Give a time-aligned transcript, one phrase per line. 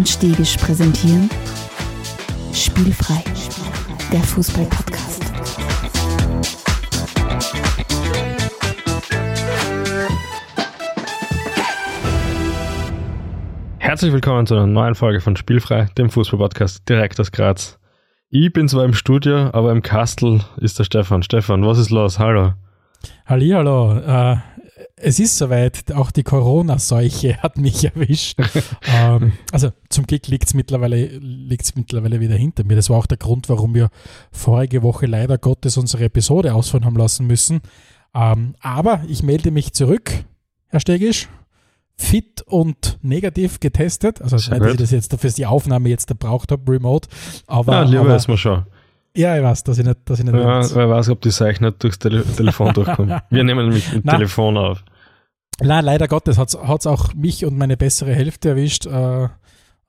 [0.00, 1.28] und Stegisch präsentieren
[2.54, 3.22] Spielfrei,
[4.10, 5.30] der Fußball-Podcast.
[13.76, 17.78] Herzlich willkommen zu einer neuen Folge von Spielfrei, dem Fußball-Podcast direkt aus Graz.
[18.30, 21.22] Ich bin zwar im Studio, aber im Kastel ist der Stefan.
[21.22, 22.18] Stefan, was ist los?
[22.18, 22.54] Hallo.
[23.26, 23.98] Hallihallo.
[23.98, 24.36] Äh,
[25.02, 28.38] es ist soweit, auch die Corona-Seuche hat mich erwischt.
[28.86, 32.76] ähm, also zum Glück liegt es mittlerweile, liegt's mittlerweile wieder hinter mir.
[32.76, 33.90] Das war auch der Grund, warum wir
[34.32, 37.60] vorige Woche leider Gottes unsere Episode ausfallen haben lassen müssen.
[38.14, 40.10] Ähm, aber ich melde mich zurück,
[40.68, 41.28] Herr Stegisch,
[41.96, 44.22] fit und negativ getestet.
[44.22, 47.08] Also Sehr nicht, dass ich das jetzt für die Aufnahme jetzt gebraucht habe, remote.
[47.46, 48.64] Aber, Ja, lieber aber man schon.
[49.14, 51.62] ja, ich weiß, dass ich nicht, dass ich nicht Ja, wer weiß, ob die Seuche
[51.62, 53.12] nicht durchs Tele Telefon durchkommt.
[53.30, 54.16] Wir nehmen nämlich mit Nein.
[54.16, 54.82] Telefon auf.
[55.62, 58.86] Nein, leider Gottes hat es auch mich und meine bessere Hälfte erwischt.
[58.86, 59.28] Äh,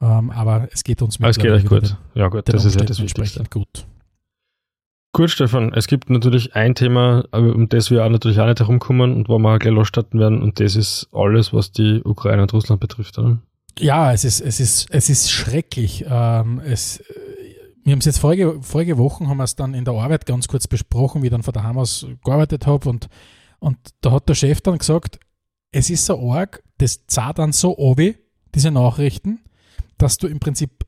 [0.02, 1.96] ähm, aber es geht uns Aber es geht euch gut.
[2.16, 3.40] Ja gut, Den, den das ist ja das Wichtigste.
[3.42, 3.86] entsprechend gut.
[5.14, 8.60] Gut, Stefan, es gibt natürlich ein Thema, aber um das wir auch natürlich auch nicht
[8.60, 12.44] herumkommen und wo wir auch gleich losstarten werden und das ist alles, was die Ukraine
[12.44, 13.40] und Russland betrifft, oder?
[13.78, 16.06] Ja, es ist, es ist, es ist schrecklich.
[16.08, 17.04] Ähm, es, äh,
[17.84, 20.48] wir haben es jetzt vorige, vorige Wochen haben wir es dann in der Arbeit ganz
[20.48, 23.08] kurz besprochen, wie ich dann von daheim aus gearbeitet habe und,
[23.60, 25.20] und da hat der Chef dann gesagt,
[25.72, 28.18] es ist so arg, das zahlt dann so obi,
[28.54, 29.40] diese Nachrichten,
[29.98, 30.86] dass du im Prinzip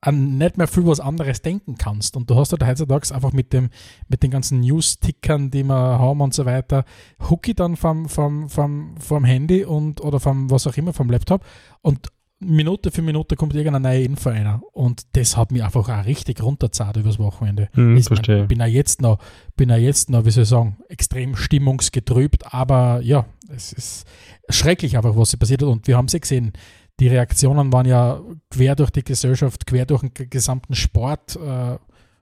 [0.00, 2.16] an nicht mehr viel was anderes denken kannst.
[2.16, 3.70] Und du hast halt heutzutage einfach mit, dem,
[4.08, 6.84] mit den ganzen News-Tickern, die wir haben und so weiter,
[7.28, 11.10] hucke ich dann vom, vom, vom, vom Handy und oder vom was auch immer, vom
[11.10, 11.44] Laptop
[11.82, 12.08] und
[12.40, 14.60] Minute für Minute kommt irgendeine neue Info rein.
[14.72, 17.68] Und das hat mich einfach auch richtig runterzahlt übers Wochenende.
[17.72, 18.44] Hm, Ich verstehe.
[18.46, 19.18] bin ja jetzt noch,
[19.56, 24.06] bin ja jetzt noch, wie soll ich sagen, extrem stimmungsgetrübt, aber ja, es ist
[24.48, 25.68] schrecklich einfach, was hier passiert hat.
[25.68, 26.52] Und wir haben sie gesehen,
[27.00, 31.76] die Reaktionen waren ja quer durch die Gesellschaft, quer durch den gesamten Sport äh,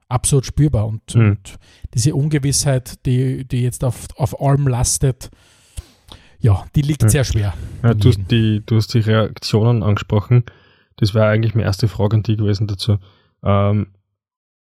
[0.09, 0.87] absolut spürbar.
[0.87, 1.31] Und, Mhm.
[1.31, 1.59] und
[1.95, 5.31] diese Ungewissheit, die, die jetzt auf, auf allem lastet,
[6.47, 7.09] ja, die liegt Ja.
[7.09, 7.55] sehr schwer.
[7.83, 10.45] Ja, du, hast die, du hast die Reaktionen angesprochen.
[10.97, 12.99] Das wäre eigentlich meine erste Frage an dich gewesen dazu.
[13.43, 13.89] Ähm,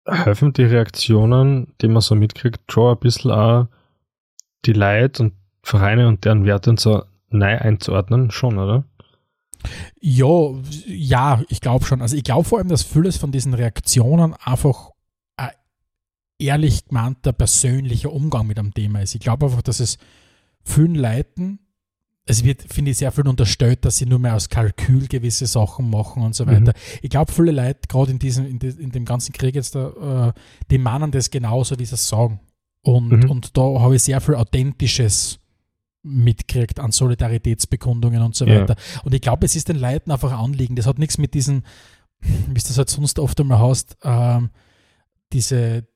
[0.05, 3.69] helfen die Reaktionen, die man so mitkriegt, schon ein bisschen auch
[4.65, 5.33] die Leute und
[5.63, 8.33] Vereine und deren Werte und so neu einzuordnen?
[8.33, 8.85] Schon, oder?
[10.01, 10.53] Ja,
[10.87, 12.03] ja, ich glaube schon.
[12.03, 14.91] Also ich glaube vor allem, dass vieles von diesen Reaktionen einfach
[15.37, 15.51] ein
[16.39, 19.15] ehrlich gemeinter persönlicher Umgang mit einem Thema ist.
[19.15, 19.99] Ich glaube einfach, dass es
[20.63, 21.59] vielen Leuten,
[22.27, 25.91] es wird, finde ich, sehr viel unterstellt, dass sie nur mehr aus Kalkül gewisse Sachen
[25.91, 26.51] machen und so Mhm.
[26.67, 26.73] weiter.
[27.03, 30.29] Ich glaube, viele Leute, gerade in diesem, in, de, in dem ganzen Krieg jetzt, da,
[30.29, 30.33] äh,
[30.71, 32.39] die meinen das genauso, wie sie es sagen.
[32.83, 33.31] Und, Mhm.
[33.31, 35.39] und da habe ich sehr viel Authentisches
[36.03, 38.61] mitkriegt an Solidaritätsbekundungen und so Ja.
[38.61, 38.77] weiter.
[39.05, 40.77] Und ich glaube, es ist den Leuten einfach ein Anliegen.
[40.77, 41.65] Das hat nichts mit diesen,
[42.21, 44.51] wie es das halt sonst oft einmal heißt, ähm,
[45.33, 45.87] diese,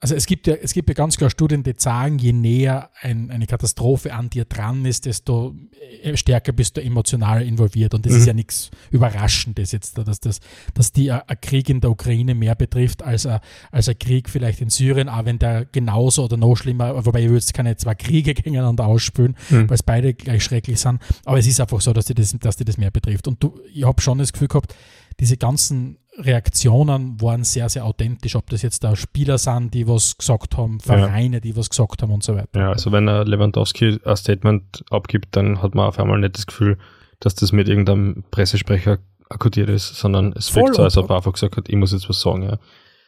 [0.00, 3.30] also es gibt ja, es gibt ja ganz klar Studien, die sagen, je näher ein,
[3.30, 5.54] eine Katastrophe an dir dran ist, desto
[6.02, 7.94] äh, stärker bist du emotional involviert.
[7.94, 8.18] Und das Mhm.
[8.18, 10.40] ist ja nichts Überraschendes jetzt, dass, das,
[10.74, 13.40] dass die äh, ein Krieg in der Ukraine mehr betrifft als ein,
[13.70, 17.26] als ein Krieg vielleicht in Syrien, auch wenn der genauso oder noch schlimmer, wobei ich
[17.26, 19.68] würde jetzt keine zwei Kriege gegeneinander ausspülen, Mhm.
[19.70, 21.00] weil es beide gleich schrecklich sind.
[21.24, 23.26] Aber es ist einfach so, dass die das, dass die das mehr betrifft.
[23.26, 24.74] Und du, ich habe schon das Gefühl gehabt,
[25.20, 28.36] diese ganzen Reaktionen waren sehr, sehr authentisch.
[28.36, 32.12] Ob das jetzt da Spieler sind, die was gesagt haben, Vereine, die was gesagt haben
[32.12, 32.58] und so weiter.
[32.58, 36.46] Ja, also wenn er Lewandowski ein Statement abgibt, dann hat man auf einmal nicht das
[36.46, 36.78] Gefühl,
[37.20, 38.98] dass das mit irgendeinem Pressesprecher
[39.28, 41.92] akkordiert ist, sondern es Voll wirkt so, als ob er einfach gesagt hat, ich muss
[41.92, 42.58] jetzt was sagen, ja.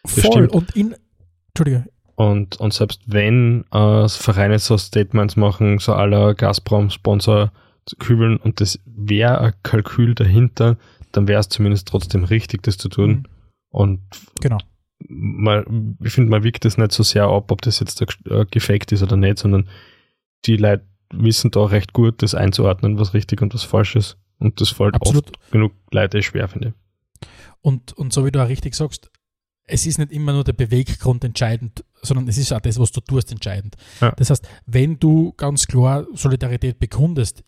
[0.04, 0.24] Voll.
[0.24, 0.52] stimmt.
[0.52, 0.94] Und in,
[1.48, 7.52] Entschuldige, Und, und selbst wenn äh, Vereine so Statements machen, so aller Gazprom-Sponsor
[7.86, 10.76] zu kübeln und das wäre ein Kalkül dahinter,
[11.16, 13.10] dann wäre es zumindest trotzdem richtig, das zu tun.
[13.10, 13.24] Mhm.
[13.70, 14.00] Und
[14.40, 14.58] genau.
[15.08, 18.92] man, ich finde, man wiegt das nicht so sehr ab, ob das jetzt äh, gefaked
[18.92, 19.68] ist oder nicht, sondern
[20.44, 24.18] die Leute wissen da recht gut, das einzuordnen, was richtig und was falsch ist.
[24.38, 25.28] Und das fällt Absolut.
[25.28, 26.74] oft genug Leute schwer, finde ich.
[27.62, 29.10] Und, und so wie du auch richtig sagst,
[29.66, 33.00] es ist nicht immer nur der Beweggrund entscheidend, sondern es ist auch das, was du
[33.00, 33.76] tust, entscheidend.
[34.00, 34.12] Ja.
[34.12, 37.42] Das heißt, wenn du ganz klar Solidarität bekundest,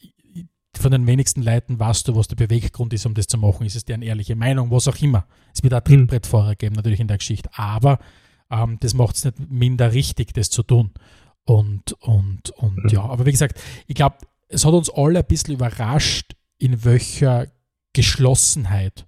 [0.78, 3.66] von den wenigsten Leuten weißt du, was der Beweggrund ist, um das zu machen.
[3.66, 5.26] Ist es deren ehrliche Meinung, was auch immer.
[5.54, 7.50] Es wird auch Trittbrettfahrer geben, natürlich in der Geschichte.
[7.54, 7.98] Aber
[8.50, 10.90] ähm, das macht es nicht minder richtig, das zu tun.
[11.44, 12.90] Und, und, und Mhm.
[12.90, 14.16] ja, aber wie gesagt, ich glaube,
[14.48, 17.46] es hat uns alle ein bisschen überrascht, in welcher
[17.92, 19.06] Geschlossenheit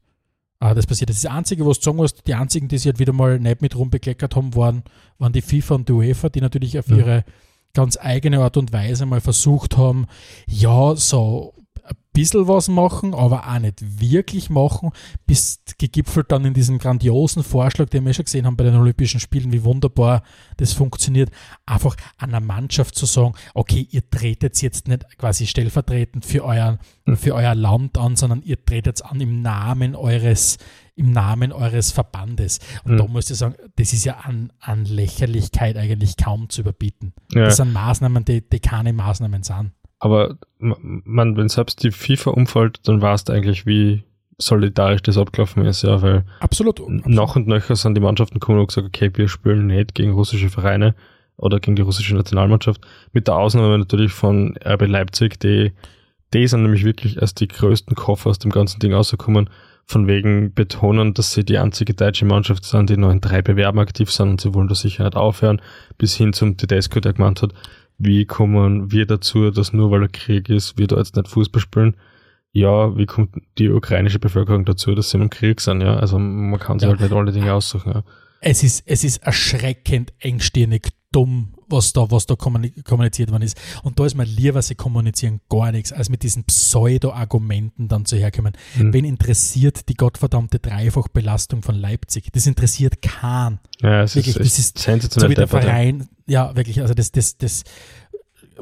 [0.61, 1.11] äh, das passiert.
[1.11, 3.39] Das ist das Einzige, was du sagen musst, die einzigen, die sich halt wieder mal
[3.39, 4.83] nicht mit rumbekleckert haben, waren,
[5.19, 6.97] waren die FIFA und die UEFA, die natürlich auf Ja.
[6.97, 7.25] ihre
[7.73, 10.07] ganz eigene Art und Weise mal versucht haben,
[10.47, 11.55] ja, so
[11.91, 14.91] ein bisschen was machen, aber auch nicht wirklich machen,
[15.27, 19.21] bis gegipfelt dann in diesem grandiosen Vorschlag, den wir schon gesehen haben bei den Olympischen
[19.21, 20.23] Spielen, wie wunderbar
[20.57, 21.31] das funktioniert,
[21.67, 27.17] einfach einer Mannschaft zu sagen, okay, ihr tretet jetzt nicht quasi stellvertretend für euer, hm.
[27.17, 30.59] für euer Land an, sondern ihr tretet an im Namen eures,
[30.97, 32.59] im Namen eures Verbandes.
[32.85, 32.99] Und mhm.
[32.99, 37.15] da muss ich sagen, das ist ja an, an Lächerlichkeit eigentlich kaum zu überbieten.
[37.33, 37.45] Ja.
[37.45, 39.73] Das sind Maßnahmen, die, die keine Maßnahmen sind.
[40.01, 44.03] Aber man, wenn selbst die FIFA umfällt, dann weißt du eigentlich, wie
[44.39, 47.07] solidarisch das abgelaufen ist, ja, weil absolut, absolut.
[47.07, 50.49] nach und nöcher sind die Mannschaften gekommen und gesagt, okay, wir spielen nicht gegen russische
[50.49, 50.95] Vereine
[51.37, 52.81] oder gegen die russische Nationalmannschaft.
[53.13, 55.73] Mit der Ausnahme natürlich von RB Leipzig, die,
[56.33, 59.51] die sind nämlich wirklich als die größten Koffer aus dem ganzen Ding rausgekommen,
[59.87, 63.81] von wegen betonen, dass sie die einzige deutsche Mannschaft sind, die noch in drei Bewerben
[63.81, 65.61] aktiv sind und sie wollen da sicher nicht aufhören,
[65.99, 67.53] bis hin zum Tedesco, der gemeint hat,
[68.01, 71.61] wie kommen wir dazu, dass nur weil er Krieg ist, wir da jetzt nicht Fußball
[71.61, 71.97] spielen?
[72.51, 75.83] Ja, wie kommt die ukrainische Bevölkerung dazu, dass sie im Krieg sind?
[75.83, 76.93] Ja, also man kann sich ja.
[76.93, 77.93] halt nicht alle Dinge aussuchen.
[77.93, 78.03] Ja.
[78.41, 83.61] Es ist, es ist erschreckend engstirnig dumm, was da, was da kommuniziert worden ist.
[83.83, 88.17] Und da ist mir lieber, sie kommunizieren gar nichts, als mit diesen Pseudo-Argumenten dann zu
[88.17, 88.53] herkommen.
[88.77, 88.93] Mhm.
[88.93, 92.31] Wen interessiert die gottverdammte Dreifachbelastung von Leipzig?
[92.33, 93.61] Das interessiert keinen.
[93.81, 96.09] Ja, es wirklich, ist, das ist sensationell so wie der Verein.
[96.27, 97.65] Ja, wirklich, also das, das, das,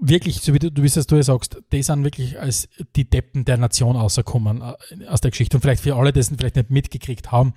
[0.00, 3.44] wirklich, so wie du, du wie du ja sagst, die sind wirklich als die Deppen
[3.44, 5.56] der Nation rausgekommen äh, aus der Geschichte.
[5.56, 7.54] Und vielleicht für alle, die es vielleicht nicht mitgekriegt haben,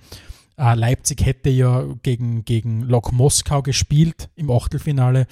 [0.56, 5.26] äh, Leipzig hätte ja gegen, gegen Lok Moskau gespielt im Achtelfinale.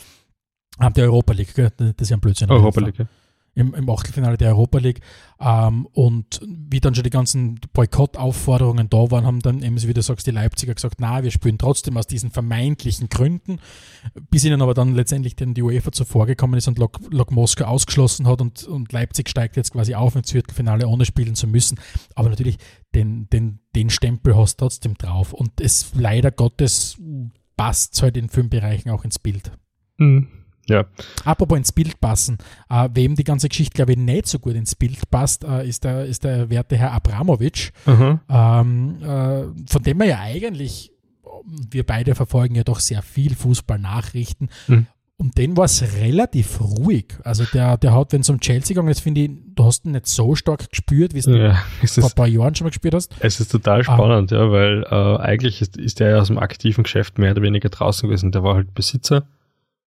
[0.79, 2.51] Haben die Europa League, das ist ja ein Blödsinn.
[2.51, 3.07] Europa League, ja
[3.55, 5.01] im, im Achtelfinale der Europa League.
[5.41, 10.03] Ähm, und wie dann schon die ganzen Boykottaufforderungen da waren, haben dann eben, wie du
[10.03, 13.59] sagst, die Leipziger gesagt, na, wir spielen trotzdem aus diesen vermeintlichen Gründen,
[14.31, 17.65] bis ihnen aber dann letztendlich den die UEFA zuvor gekommen ist und Lok, Lok Moskau
[17.65, 21.79] ausgeschlossen hat und, und Leipzig steigt jetzt quasi auf ins Viertelfinale, ohne spielen zu müssen.
[22.15, 22.59] Aber natürlich,
[22.95, 25.33] den, den, den Stempel hast du trotzdem drauf.
[25.33, 26.99] Und es leider Gottes
[27.57, 29.53] passt halt in vielen Bereichen auch ins Bild.
[29.99, 30.40] Mhm.
[30.71, 30.85] Ja.
[31.25, 32.39] Apropos ins Bild passen,
[32.69, 35.85] äh, wem die ganze Geschichte, glaube ich, nicht so gut ins Bild passt, äh, ist,
[35.85, 38.21] der, ist der werte Herr Abramowitsch, mhm.
[38.29, 40.93] ähm, äh, von dem wir ja eigentlich,
[41.71, 44.49] wir beide verfolgen ja doch sehr viel Fußballnachrichten.
[44.69, 44.87] Mhm.
[45.17, 47.09] Um den war es relativ ruhig.
[47.25, 49.93] Also der, der hat, wenn es um Chelsea gegangen ist, finde ich, du hast ihn
[49.93, 53.15] nicht so stark gespürt, wie es ja, vor ein paar Jahren schon mal gespürt hast.
[53.21, 54.37] Es ist total spannend, ah.
[54.37, 57.69] ja, weil äh, eigentlich ist, ist der ja aus dem aktiven Geschäft mehr oder weniger
[57.69, 58.33] draußen gewesen.
[58.33, 59.25] Der war halt Besitzer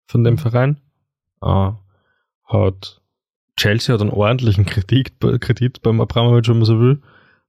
[0.09, 0.79] von dem Verein.
[1.43, 1.71] Äh,
[2.45, 3.01] hat
[3.57, 7.03] Chelsea hat einen ordentlichen Kredit, Kredit beim Abramovic, wenn man so will.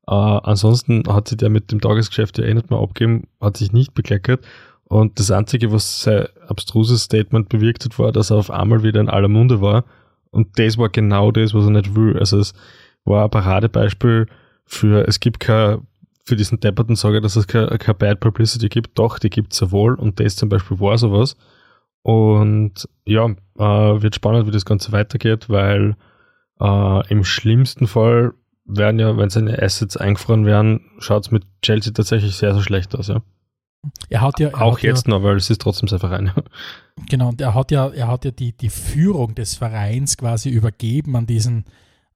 [0.08, 3.72] Äh, ansonsten hat sich der mit dem Tagesgeschäft ja eh nicht mehr abgegeben, hat sich
[3.72, 4.46] nicht bekleckert.
[4.84, 9.00] Und das Einzige, was sein abstruses Statement bewirkt hat, war, dass er auf einmal wieder
[9.00, 9.86] in aller Munde war.
[10.32, 12.18] Und das war genau das, was er nicht will.
[12.18, 12.54] Also es
[13.06, 14.28] war ein Paradebeispiel
[14.66, 15.88] für, es gibt kein,
[16.26, 18.98] für diesen depperten Sage, dass es kein, kein Bad Publicity gibt.
[18.98, 19.94] Doch, die gibt es ja wohl.
[19.94, 21.36] Und das zum Beispiel war sowas.
[22.02, 25.96] Und ja, äh, wird spannend, wie das Ganze weitergeht, weil
[26.60, 28.34] äh, im schlimmsten Fall
[28.66, 32.96] werden ja, wenn seine Assets eingefroren werden, schaut es mit Chelsea tatsächlich sehr, sehr schlecht
[32.96, 33.22] aus, ja.
[34.10, 36.32] Er hat ja er auch hat jetzt ja, noch, weil es ist trotzdem sein Verein.
[37.08, 41.16] Genau, und er hat ja, er hat ja die, die Führung des Vereins quasi übergeben
[41.16, 41.64] an diesen,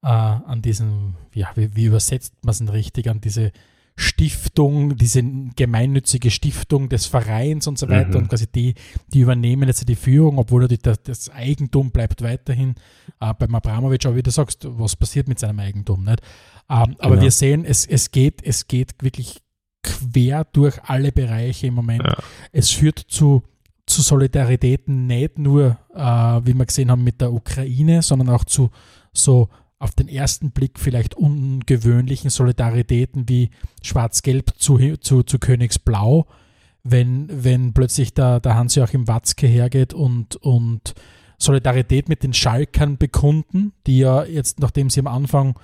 [0.02, 3.54] äh, an diesen, ja, wie, wie übersetzt man es denn richtig, an diese
[3.96, 5.22] Stiftung, diese
[5.56, 8.24] gemeinnützige Stiftung des Vereins und so weiter mhm.
[8.24, 8.74] und quasi die,
[9.14, 12.76] die übernehmen jetzt die Führung, obwohl die, das Eigentum bleibt weiterhin
[13.20, 16.22] äh, beim Abramovic, aber wie du sagst, was passiert mit seinem Eigentum, nicht?
[16.70, 17.22] Ähm, aber genau.
[17.22, 19.42] wir sehen, es, es geht, es geht wirklich
[19.84, 22.04] quer durch alle Bereiche im Moment.
[22.04, 22.18] Ja.
[22.52, 23.44] Es führt zu,
[23.86, 28.72] zu Solidaritäten nicht nur, äh, wie wir gesehen haben, mit der Ukraine, sondern auch zu
[29.12, 29.50] so
[29.84, 33.50] auf den ersten Blick vielleicht ungewöhnlichen Solidaritäten wie
[33.82, 36.26] Schwarz-Gelb zu, zu, zu Königsblau,
[36.84, 40.96] wenn, wenn plötzlich der, der Hans-Joachim Watzke hergeht und, und
[41.38, 45.60] Solidarität mit den Schalkern bekunden, die ja jetzt, nachdem sie am Anfang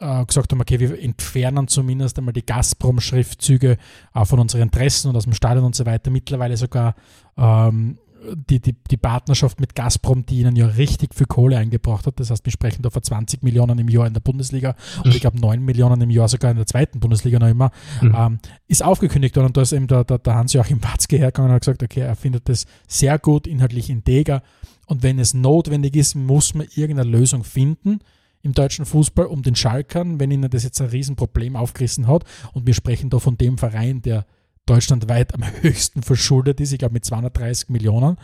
[0.00, 3.78] äh, gesagt haben, okay, wir entfernen zumindest einmal die Gazprom-Schriftzüge
[4.12, 6.96] äh, von unseren Interessen und aus dem Stadion und so weiter, mittlerweile sogar
[7.36, 7.98] ähm,
[8.34, 12.18] die, die, die Partnerschaft mit Gazprom, die ihnen ja richtig viel Kohle eingebracht hat.
[12.20, 15.20] Das heißt, wir sprechen da von 20 Millionen im Jahr in der Bundesliga und ich
[15.20, 18.14] glaube 9 Millionen im Jahr sogar in der zweiten Bundesliga noch immer, mhm.
[18.16, 19.46] ähm, ist aufgekündigt worden.
[19.46, 22.16] Und da ist eben der, der, der Hans-Joachim Watzke hergegangen und hat gesagt, okay, er
[22.16, 24.42] findet das sehr gut, inhaltlich integer.
[24.86, 28.00] Und wenn es notwendig ist, muss man irgendeine Lösung finden
[28.42, 32.24] im deutschen Fußball, um den Schalkern, wenn ihnen das jetzt ein Riesenproblem aufgerissen hat.
[32.52, 34.24] Und wir sprechen da von dem Verein, der
[34.66, 38.16] deutschlandweit am höchsten verschuldet ist, ich glaube mit 230 Millionen.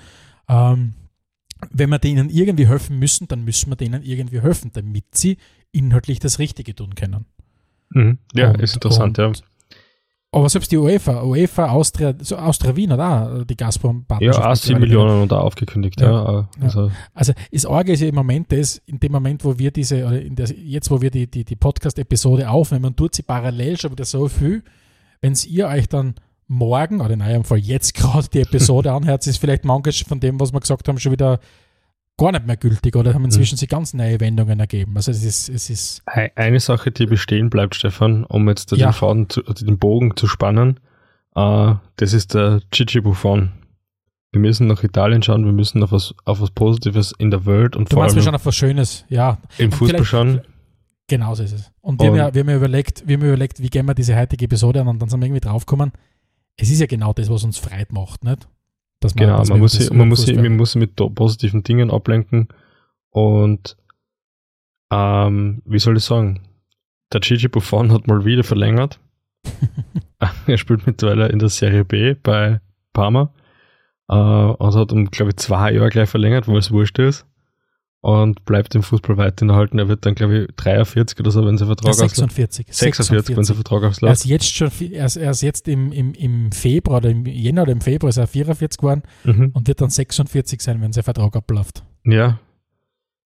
[0.49, 0.95] Ähm,
[1.71, 5.39] wenn wir denen irgendwie helfen müssen, dann müssen wir denen irgendwie helfen, damit sie
[5.71, 7.25] inhaltlich das Richtige tun können.
[7.91, 8.19] Mhm.
[8.35, 9.27] Ja, Und- ist interessant, ja.
[9.27, 9.43] und-
[10.35, 14.57] Aber selbst die UEFA, UEFA, Austria, so Austria Wien hat auch die gazprom Ja, auch
[14.57, 16.11] 7 Millionen und auch aufgekündigt, ja.
[16.11, 16.49] Ja.
[16.59, 20.07] Also, Also das Arge ist ja im Moment das, in dem Moment, wo wir diese,
[20.07, 24.07] oder der, jetzt wo wir die, die, die Podcast-Episode aufnehmen, tut sie parallel schon wieder
[24.07, 24.63] so viel,
[25.21, 26.15] wenn ihr euch dann
[26.52, 30.38] morgen, oder in eurem Fall jetzt gerade die Episode anhört, ist vielleicht manches von dem,
[30.40, 31.40] was wir gesagt haben, schon wieder
[32.18, 34.92] gar nicht mehr gültig oder haben inzwischen sich ganz neue Wendungen ergeben.
[34.97, 38.88] Also es ist, es ist Ei- Eine Sache, die bestehen bleibt, Stefan, um jetzt Ja.
[38.88, 40.78] den, Faden zu, den Bogen zu spannen,
[41.35, 43.52] äh, das ist der Gigi Buffon.
[44.30, 47.76] Wir müssen nach Italien schauen, wir müssen auf was, auf was Positives in der Welt
[47.76, 49.38] und Du vor meinst wir allem schon auf was Schönes, ja.
[49.59, 50.40] im und Fußball schauen.
[51.09, 51.71] Genau so ist es.
[51.80, 53.94] Und wir, haben, Und- ja, wir, haben ja überlegt, wir haben überlegt, wie gehen wir
[53.94, 55.92] diese heutige Episode an und dann sind wir irgendwie draufgekommen,
[56.56, 58.49] es ist ja genau das, was uns freit macht, nicht?
[59.00, 61.90] Dass Genau, dass man muss, sich, man, muss sich, man muss sich mit positiven Dingen
[61.90, 62.49] ablenken
[63.11, 63.76] und
[64.92, 66.42] ähm, wie soll ich sagen,
[67.12, 69.00] der Gigi Buffon hat mal wieder verlängert.
[70.47, 72.61] er spielt mittlerweile in der Serie B bei
[72.92, 73.32] Parma
[74.09, 77.26] äh, und hat um, glaube ich, zwei Jahre gleich verlängert, weil es wurscht ist
[78.02, 79.78] und bleibt im Fußball weiterhin erhalten.
[79.78, 82.16] Er wird dann, glaube ich, 43 oder so, wenn sein Vertrag ausläuft.
[82.16, 82.66] 46.
[82.71, 84.25] 46, wenn sein Vertrag Er ist ausläuft.
[84.26, 87.73] jetzt schon, er ist, er ist jetzt im, im, im Februar oder im Jänner oder
[87.73, 89.50] im Februar ist er 44 geworden Mhm.
[89.54, 91.82] und wird dann 46 sein, wenn sein Vertrag abläuft.
[92.04, 92.38] Ja.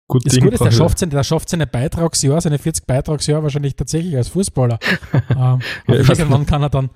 [0.07, 0.71] Gut Das Ding Gute ist, er.
[0.71, 4.77] schafft, seine, schafft seine Beitragsjahr, seine 40 Beitragsjahr wahrscheinlich tatsächlich als Fußballer.
[5.31, 6.89] ähm, Ja, irgendwann kann er dann,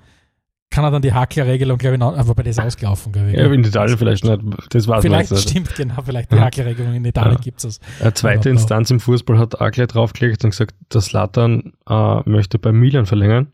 [0.70, 3.36] kann er dann die Hackler-Regelung, glaube ich, noch, wobei das ist ausgelaufen, glaube ich.
[3.36, 4.40] Ja, in Italien vielleicht nicht.
[4.70, 5.48] Das man Vielleicht nicht.
[5.50, 6.42] stimmt, genau, vielleicht die Ja.
[6.42, 7.40] Hackler-Regelung in Italien Ja.
[7.40, 7.80] gibt es.
[8.00, 8.52] Eine zweite ja.
[8.52, 13.06] Instanz im Fußball hat auch gleich draufgelegt und gesagt, dass Slatan äh, möchte bei Milan
[13.06, 13.48] verlängern.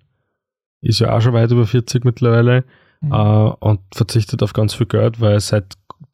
[0.82, 2.64] Ist ja auch schon weit über 40 mittlerweile
[3.00, 3.12] Mhm.
[3.12, 5.64] äh, und verzichtet auf ganz viel Geld, weil sein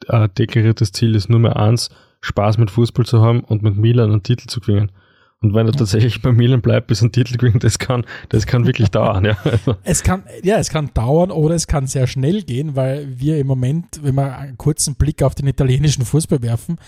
[0.08, 1.90] äh, deklariertes Ziel ist nur mehr eins,
[2.22, 4.90] Spaß mit Fußball zu haben und mit Milan einen Titel zu gewinnen.
[5.42, 8.66] Und wenn er tatsächlich bei Milan bleibt, bis ein Titel gewinnt, das kann, das kann
[8.66, 9.24] wirklich dauern.
[9.24, 9.36] Ja.
[9.44, 13.38] Also, Es kann, ja, es kann dauern oder es kann sehr schnell gehen, weil wir
[13.38, 16.78] im Moment, wenn wir einen kurzen Blick auf den italienischen Fußball werfen,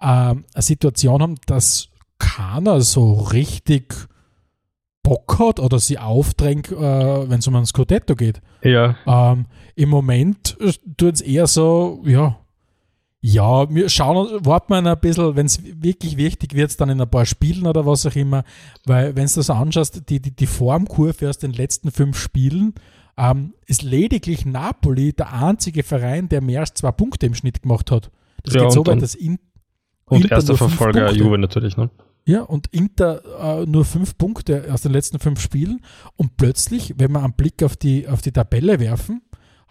[0.00, 1.88] ähm, eine Situation haben, dass
[2.18, 3.94] keiner so richtig
[5.02, 8.40] Bock hat oder sie aufdrängt, äh, wenn es um ein Scudetto geht.
[8.62, 10.56] ja, Ähm, Im Moment
[10.96, 12.38] tut es eher so, ja,
[13.24, 17.08] ja, wir schauen, warten wir ein bisschen, wenn es wirklich wichtig wird, dann in ein
[17.08, 18.42] paar Spielen oder was auch immer,
[18.84, 22.74] weil wenn du das anschaust, die, die, die Formkurve aus den letzten fünf Spielen,
[23.16, 27.92] ähm, ist lediglich Napoli der einzige Verein, der mehr als zwei Punkte im Schnitt gemacht
[27.92, 28.10] hat.
[28.42, 29.38] Das Ja, geht so und weit, dass in,
[30.06, 31.22] und Inter erster Verfolger Punkte.
[31.22, 31.76] Juve natürlich.
[31.76, 31.90] Ne?
[32.24, 35.80] ja, und Inter äh, nur fünf Punkte aus den letzten fünf Spielen.
[36.16, 39.22] Und plötzlich, wenn wir einen Blick auf die, auf die Tabelle werfen,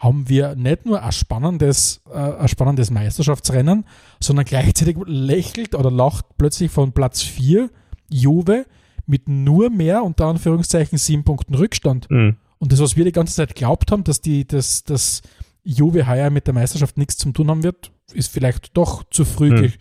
[0.01, 3.85] haben wir nicht nur ein spannendes, äh, ein spannendes Meisterschaftsrennen,
[4.19, 7.69] sondern gleichzeitig lächelt oder lacht plötzlich von Platz 4
[8.09, 8.65] Juve
[9.05, 12.09] mit nur mehr, unter Anführungszeichen, sieben Punkten Rückstand.
[12.09, 12.37] Mhm.
[12.57, 15.21] Und das, was wir die ganze Zeit glaubt haben, dass die, dass, dass
[15.63, 19.49] Juve heuer mit der Meisterschaft nichts zu tun haben wird, ist vielleicht doch zu früh,
[19.49, 19.61] Hm.
[19.61, 19.71] ge-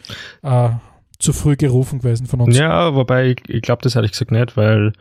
[0.42, 0.70] äh,
[1.18, 2.56] zu früh gerufen gewesen von uns.
[2.56, 4.92] Ja, wobei ich, ich glaube das ehrlich gesagt nicht, weil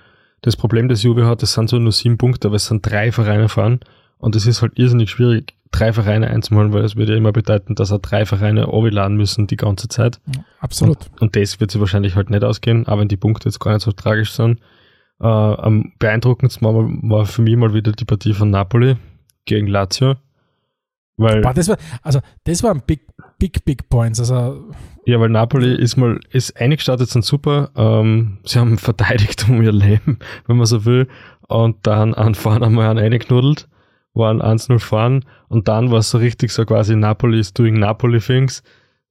[0.42, 3.12] das Problem, das Juve hat, das sind so nur sieben Punkte, aber es sind drei
[3.12, 3.80] Vereine fahren
[4.20, 7.76] und es ist halt irrsinnig schwierig, drei Vereine einzuholen, weil es würde ja immer bedeuten,
[7.76, 10.20] dass er drei Vereine laden müssen die ganze Zeit.
[10.60, 10.98] Absolut.
[11.14, 13.74] Und, und das wird sie wahrscheinlich halt nicht ausgehen, auch wenn die Punkte jetzt gar
[13.74, 14.60] nicht so tragisch sind.
[15.22, 18.96] Äh, am beeindruckendsten war, war für mich mal wieder die Partie von Napoli
[19.46, 20.16] gegen Lazio.
[21.18, 23.02] Weil, Aber das war, also das waren big,
[23.38, 24.20] big, big points.
[24.22, 24.72] Also
[25.06, 27.72] ja, weil Napoli ist mal, ist eingestartet, sind super.
[27.76, 31.08] Ähm, sie haben verteidigt um ihr Leben, wenn man so will.
[31.48, 33.68] Und dann an vorne einmal einen reingeknuddelt,
[34.13, 35.25] waren 1-0 vorn.
[35.48, 38.63] Und dann war es so richtig so quasi Napoli is doing Napoli things.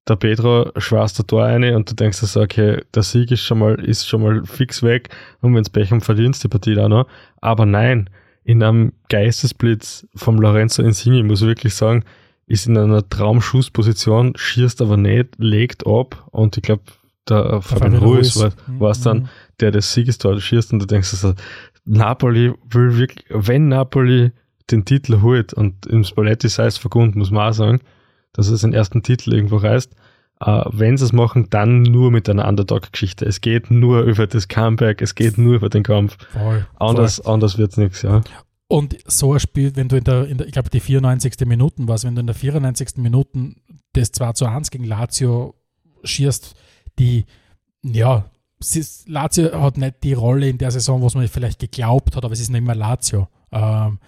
[0.08, 3.42] Der Pedro schwarzt der Tor eine und du denkst dir so, okay, der Sieg ist
[3.42, 5.10] schon mal, ist schon mal fix weg.
[5.40, 7.06] Und wenn's Pech haben, verlierst die Partie da noch.
[7.40, 8.08] Aber nein,
[8.44, 12.04] in einem Geistesblitz vom Lorenzo Insigne, muss ich wirklich sagen,
[12.46, 16.82] ist in einer Traumschussposition, schießt aber nicht, legt ab und ich glaube,
[17.28, 19.28] der Fabian Ruiz war, war es dann, Mhm.
[19.60, 21.34] der das Siegestor schießt und du denkst dir so,
[21.84, 24.32] Napoli will wirklich, wenn Napoli
[24.70, 27.80] den Titel holt und im Spalletti sei es vergund, muss man auch sagen,
[28.32, 29.94] dass er seinen ersten Titel irgendwo reißt,
[30.40, 33.24] äh, wenn sie es machen, dann nur mit einer Underdog-Geschichte.
[33.24, 36.16] Es geht nur über das Comeback, es geht nur über den Kampf.
[36.32, 38.22] voll, Anders, anders wird's nichts, ja.
[38.68, 41.46] Und so ein Spiel, wenn du in der, in der ich glaube, die 94.
[41.46, 42.98] Minuten warst, wenn du in der 94.
[42.98, 43.56] Minuten
[43.94, 45.54] das 2 zu 1 gegen Lazio
[46.04, 46.54] schierst,
[46.98, 47.24] die,
[47.82, 48.26] ja,
[48.60, 52.24] es ist, Lazio hat nicht die Rolle in der Saison, was man vielleicht geglaubt hat,
[52.24, 53.28] aber es ist nicht mehr Lazio.
[53.52, 53.98] Ähm,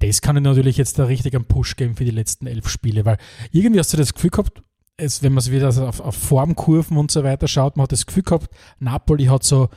[0.00, 3.04] das kann ich natürlich jetzt da richtig einen Push geben für die letzten elf Spiele,
[3.04, 3.18] weil
[3.52, 4.62] irgendwie hast du das Gefühl gehabt,
[4.96, 8.06] es, wenn man es wieder auf, auf Formkurven und so weiter schaut, man hat das
[8.06, 9.68] Gefühl gehabt, Napoli hat so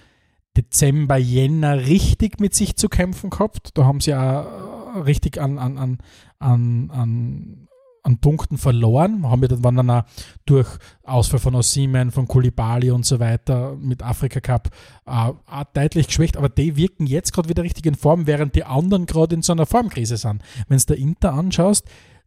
[0.57, 3.77] Dezember, Jänner richtig mit sich zu kämpfen gehabt.
[3.77, 5.97] Da haben sie auch richtig an, an, an,
[6.39, 7.67] an, an,
[8.03, 9.29] an Punkten verloren.
[9.29, 10.03] Haben wir dann, waren dann auch
[10.45, 10.67] durch
[11.03, 14.69] Ausfall von Osimen, von Kulibali und so weiter mit Afrika Cup
[15.05, 15.31] äh,
[15.73, 16.37] deutlich geschwächt.
[16.37, 19.53] Aber die wirken jetzt gerade wieder richtig in Form, während die anderen gerade in so
[19.53, 20.41] einer Formkrise sind.
[20.67, 21.85] Wenn du der Inter anschaust,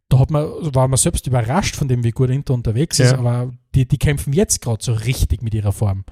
[0.09, 3.17] da hat man, war man selbst überrascht von dem, wie gut Inter unterwegs ist, Ja.
[3.17, 6.05] aber die, die kämpfen jetzt gerade so richtig mit ihrer Form.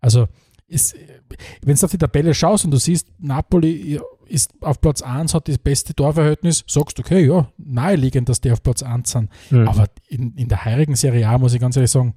[0.00, 0.26] Also,
[0.68, 5.48] wenn du auf die Tabelle schaust und du siehst, Napoli ist auf Platz 1, hat
[5.48, 9.30] das beste Torverhältnis, sagst du, okay, ja, naheliegend, dass die auf Platz 1 sind.
[9.50, 9.68] Mhm.
[9.68, 12.14] Aber in, in der heurigen Serie A muss ich ganz ehrlich sagen,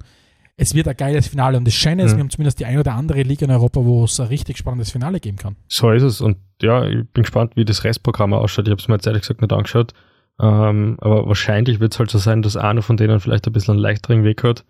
[0.56, 2.16] es wird ein geiles Finale und das Schöne ist, Mhm.
[2.16, 4.90] wir haben zumindest die eine oder andere Liga in Europa, wo es ein richtig spannendes
[4.90, 5.56] Finale geben kann.
[5.68, 6.20] So ist es.
[6.20, 8.66] Und ja, ich bin gespannt, wie das Restprogramm ausschaut.
[8.66, 9.94] Ich habe es mir jetzt ehrlich gesagt nicht angeschaut.
[10.38, 13.72] Ähm, aber wahrscheinlich wird es halt so sein, dass einer von denen vielleicht ein bisschen
[13.72, 14.64] einen leichteren Weg hat.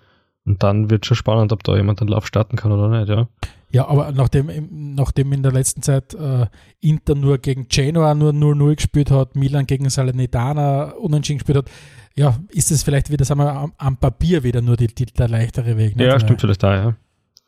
[0.44, 3.28] Und dann wird schon spannend, ob da jemand den Lauf starten kann oder nicht, ja.
[3.72, 6.46] Ja, aber nachdem, nachdem in der letzten Zeit äh,
[6.80, 11.70] Inter nur gegen Genoa nur 0-0 gespielt hat, Milan gegen Salernitana unentschieden gespielt hat,
[12.16, 15.28] ja, ist es vielleicht wieder, sagen wir, am, am Papier wieder nur die, die, der
[15.28, 15.98] leichtere Weg.
[16.00, 16.96] Ja, stimmt vielleicht da, ja.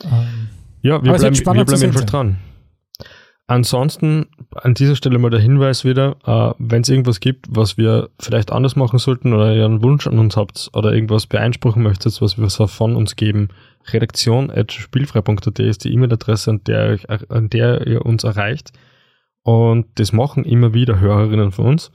[0.04, 0.48] Ähm,
[0.82, 2.38] Ja, wir bleiben, spannend wir bleiben einfach dran.
[3.48, 4.26] Ansonsten
[4.56, 8.52] an dieser Stelle mal der Hinweis wieder, äh, wenn es irgendwas gibt, was wir vielleicht
[8.52, 12.38] anders machen sollten oder ihr einen Wunsch an uns habt oder irgendwas beeinspruchen möchtet, was
[12.38, 13.48] wir so von uns geben,
[13.92, 18.72] redaktion.spielfrei.at ist die E-Mail-Adresse, an der, an der ihr uns erreicht.
[19.42, 21.90] Und das machen immer wieder Hörerinnen von uns.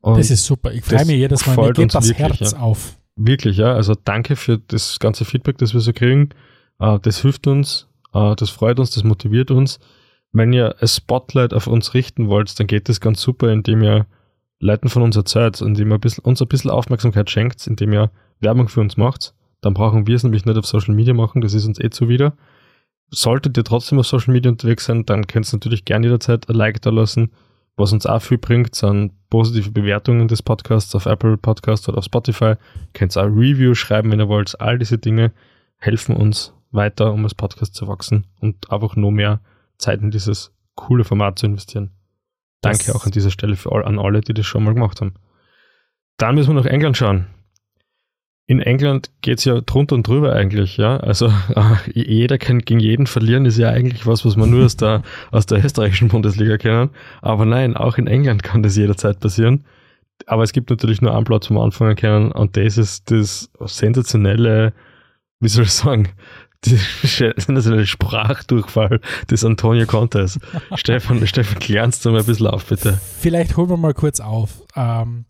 [0.00, 0.72] Und das ist super.
[0.72, 2.58] Ich freue mich jedes Mal, mir geht uns das wirklich, Herz ja.
[2.58, 2.96] auf.
[3.16, 3.72] Wirklich, ja.
[3.72, 6.30] Also danke für das ganze Feedback, das wir so kriegen.
[6.78, 9.78] Äh, das hilft uns, äh, das freut uns, das motiviert uns.
[10.32, 14.06] Wenn ihr ein Spotlight auf uns richten wollt, dann geht das ganz super, indem ihr
[14.60, 18.10] Leuten von uns erzählt, indem ihr uns ein bisschen Aufmerksamkeit schenkt, indem ihr
[18.40, 19.34] Werbung für uns macht.
[19.60, 22.34] Dann brauchen wir es nämlich nicht auf Social Media machen, das ist uns eh zuwider.
[23.10, 26.54] Solltet ihr trotzdem auf Social Media unterwegs sein, dann könnt ihr natürlich gerne jederzeit ein
[26.54, 27.30] Like da lassen.
[27.76, 32.04] Was uns auch viel bringt, sind positive Bewertungen des Podcasts auf Apple Podcast oder auf
[32.04, 32.54] Spotify.
[32.92, 34.60] Könnt auch ein Review schreiben, wenn ihr wollt.
[34.60, 35.32] All diese Dinge
[35.78, 39.40] helfen uns weiter, um als Podcast zu wachsen und einfach noch mehr
[39.80, 41.90] Zeit in dieses coole Format zu investieren.
[42.62, 45.00] Danke Das- auch an dieser Stelle für all, an alle, die das schon mal gemacht
[45.00, 45.14] haben.
[46.18, 47.26] Dann müssen wir nach England schauen.
[48.46, 50.96] In England geht's ja drunter und drüber eigentlich, ja.
[50.96, 54.76] Also äh, jeder kann gegen jeden verlieren, ist ja eigentlich was, was man nur aus
[54.76, 56.90] der, aus der österreichischen Bundesliga kennen.
[57.22, 59.64] Aber nein, auch in England kann das jederzeit passieren.
[60.26, 64.74] Aber es gibt natürlich nur einen Platz vom Anfang kennen und das ist das sensationelle,
[65.40, 66.08] wie soll ich sagen,
[66.64, 70.38] die sensationelle Sprachdurchfall des Antonio Contes.
[70.74, 73.00] Stefan, Stefan, klärst du mal ein bisschen auf, bitte.
[73.20, 74.62] Vielleicht holen wir mal kurz auf.
[74.76, 75.24] Ähm,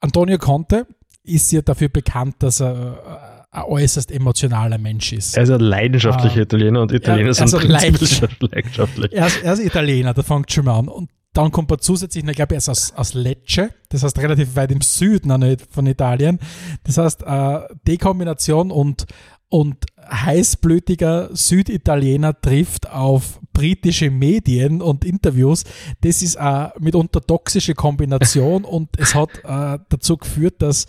[0.00, 0.86] Antonio Conte
[1.22, 5.36] ist ja dafür bekannt, dass er äh, ein äußerst emotionaler Mensch ist.
[5.36, 6.42] Er ist ein leidenschaftlicher Ah.
[6.42, 9.12] Italiener und Italiener Ja, sind schon leidenschaftlich.
[9.12, 10.88] Er ist, er ist Italiener, da fängt schon mal an.
[10.88, 14.54] Und dann kommt er zusätzlich, ich glaube, er ist aus, aus Lecce, das heißt relativ
[14.56, 16.38] weit im Süden von Italien.
[16.84, 19.06] Das heißt, äh, die Kombination und,
[19.52, 19.76] und
[20.10, 25.64] heißblütiger Süditaliener trifft auf britische Medien und Interviews,
[26.00, 30.86] das ist eine mitunter toxische Kombination und es hat äh, dazu geführt, dass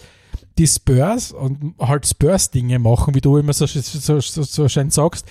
[0.58, 5.26] die Spurs und halt Spurs-Dinge machen, wie du immer so, so, so, so schön sagst,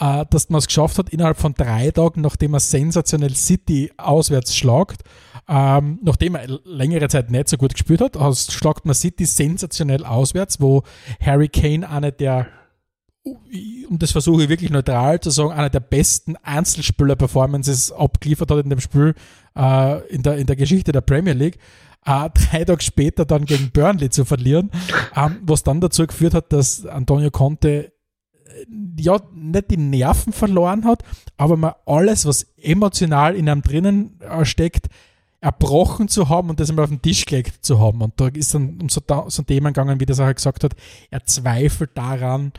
[0.00, 4.56] äh, dass man es geschafft hat, innerhalb von drei Tagen, nachdem er sensationell City auswärts
[4.56, 5.02] schlagt,
[5.46, 10.58] ähm, nachdem er längere Zeit nicht so gut gespielt hat, schlagt man City sensationell auswärts,
[10.58, 10.84] wo
[11.20, 12.46] Harry Kane eine der
[13.24, 18.70] und das versuche ich wirklich neutral zu sagen, einer der besten Einzelspieler-Performances abgeliefert hat in
[18.70, 19.14] dem Spiel
[19.56, 21.58] äh, in, der, in der Geschichte der Premier League.
[22.04, 24.70] Äh, drei Tage später dann gegen Burnley zu verlieren,
[25.16, 27.92] ähm, was dann dazu geführt hat, dass Antonio Conte
[28.44, 28.66] äh,
[28.98, 31.02] ja nicht die Nerven verloren hat,
[31.36, 34.88] aber mal alles, was emotional in einem drinnen äh, steckt,
[35.40, 38.02] erbrochen zu haben und das einmal auf den Tisch gelegt zu haben.
[38.02, 40.74] Und da ist dann um so, da, so Themen gegangen, wie das auch gesagt hat,
[41.10, 42.52] er zweifelt daran,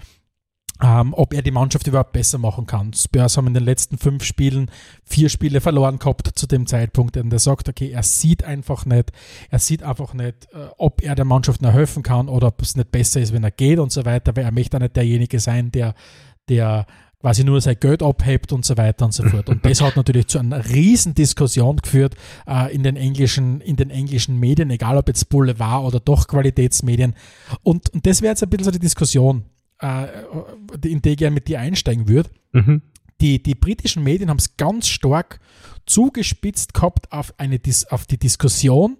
[0.81, 2.93] ähm, ob er die Mannschaft überhaupt besser machen kann.
[2.93, 4.71] Spurs haben in den letzten fünf Spielen
[5.03, 7.17] vier Spiele verloren gehabt zu dem Zeitpunkt.
[7.17, 9.11] Und er sagt, okay, er sieht einfach nicht,
[9.49, 12.75] er sieht einfach nicht, äh, ob er der Mannschaft noch helfen kann oder ob es
[12.75, 15.39] nicht besser ist, wenn er geht und so weiter, weil er möchte auch nicht derjenige
[15.39, 15.95] sein, der,
[16.47, 16.85] der
[17.19, 19.49] quasi nur sein Geld abhebt und so weiter und so fort.
[19.49, 22.15] Und das hat natürlich zu einer riesen Diskussion geführt
[22.47, 27.15] äh, in, den englischen, in den englischen Medien, egal ob jetzt Boulevard oder doch Qualitätsmedien.
[27.63, 29.43] Und, und das wäre jetzt ein bisschen so die Diskussion,
[29.81, 30.07] äh,
[30.87, 32.29] in die gerne mit dir einsteigen würde.
[32.51, 32.81] Mhm.
[33.21, 35.39] Die, die britischen Medien haben es ganz stark
[35.85, 38.97] zugespitzt gehabt auf, eine, Dis- auf die Diskussion,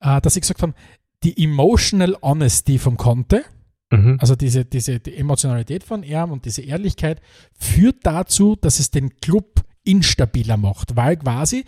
[0.00, 0.74] äh, dass sie gesagt haben,
[1.22, 3.44] die emotional honesty vom Conte,
[3.90, 4.16] Mhm.
[4.18, 7.20] also diese, diese die Emotionalität von ihm und diese Ehrlichkeit
[7.52, 11.64] führt dazu, dass es den Club instabiler macht, weil quasi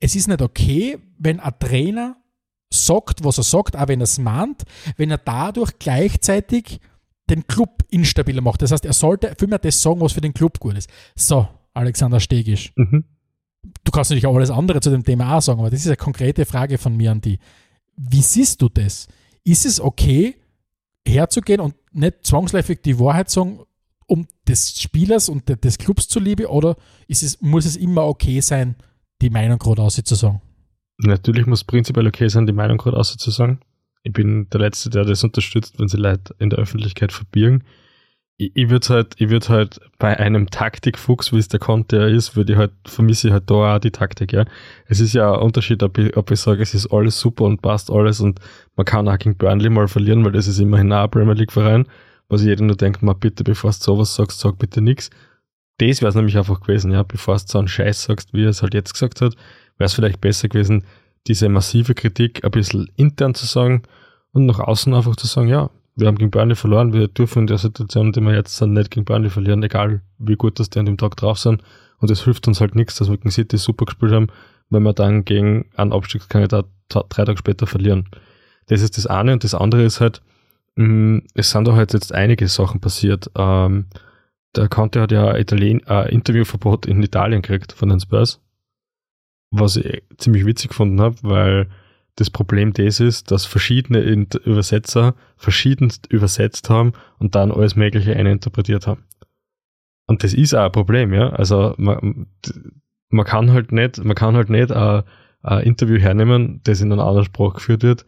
[0.00, 2.16] es ist nicht okay, wenn ein Trainer
[2.72, 4.62] sagt, was er sagt, auch wenn er es mahnt,
[4.96, 6.80] wenn er dadurch gleichzeitig
[7.28, 8.62] den Club instabiler macht.
[8.62, 10.90] Das heißt, er sollte vielmehr das sagen, was für den Club gut ist.
[11.14, 12.72] So, Alexander Stegisch.
[12.76, 13.04] Mhm.
[13.84, 15.96] Du kannst natürlich auch alles andere zu dem Thema auch sagen, aber das ist eine
[15.96, 17.38] konkrete Frage von mir an die.
[17.96, 19.08] Wie siehst du das?
[19.42, 20.36] Ist es okay,
[21.06, 23.60] herzugehen und nicht zwangsläufig die Wahrheit sagen,
[24.06, 26.76] um des Spielers und des Clubs zuliebe, oder
[27.08, 28.76] ist es, muss es immer okay sein,
[29.20, 30.40] die Meinung gerade auszusagen?
[30.98, 33.60] Natürlich muss prinzipiell okay sein, die Meinung gerade auszusagen.
[34.06, 37.64] Ich bin der Letzte, der das unterstützt, wenn sie Leute in der Öffentlichkeit verbirgen.
[38.36, 42.36] Ich, ich würde halt, ich würde halt bei einem Taktikfuchs, wie es der Conte ist,
[42.36, 44.44] würde ich halt, vermisse ich halt da auch die Taktik, ja.
[44.86, 47.62] Es ist ja ein Unterschied, ob ich, ob ich sage, es ist alles super und
[47.62, 48.38] passt alles und
[48.76, 51.50] man kann auch gegen Burnley mal verlieren, weil das ist immerhin auch ein Premier League
[51.50, 51.88] Verein,
[52.28, 55.10] was jeder nur denkt, mal bitte, bevor du sowas sagst, sag bitte nichts.
[55.78, 58.50] Das wäre es nämlich einfach gewesen, ja, bevor du so einen Scheiß sagst, wie er
[58.50, 59.34] es halt jetzt gesagt hat,
[59.78, 60.84] wäre es vielleicht besser gewesen,
[61.26, 63.82] diese massive Kritik ein bisschen intern zu sagen
[64.32, 67.46] und nach außen einfach zu sagen, ja, wir haben gegen Burnley verloren, wir dürfen in
[67.46, 70.78] der Situation, die wir jetzt sind, nicht gegen Burnley verlieren, egal wie gut dass die
[70.78, 71.62] an dem Tag drauf sind.
[71.98, 74.26] Und es hilft uns halt nichts, dass wir gegen City super gespielt haben,
[74.68, 78.08] wenn wir dann gegen einen Abstiegskandidat drei Tage später verlieren.
[78.66, 80.20] Das ist das eine und das andere ist halt,
[80.76, 83.30] mm, es sind da halt jetzt einige Sachen passiert.
[83.34, 83.86] Ähm,
[84.54, 88.40] der Conte hat ja ein Interviewverbot in Italien gekriegt von den Spurs
[89.50, 91.68] was ich ziemlich witzig gefunden habe, weil
[92.16, 98.86] das Problem das ist, dass verschiedene Übersetzer verschiedenst übersetzt haben und dann alles Mögliche eininterpretiert
[98.86, 99.04] haben.
[100.06, 101.30] Und das ist auch ein Problem, ja.
[101.30, 102.26] Also man,
[103.10, 105.02] man kann halt nicht, man kann halt nicht ein,
[105.42, 108.06] ein Interview hernehmen, das in einer anderen Sprache geführt wird,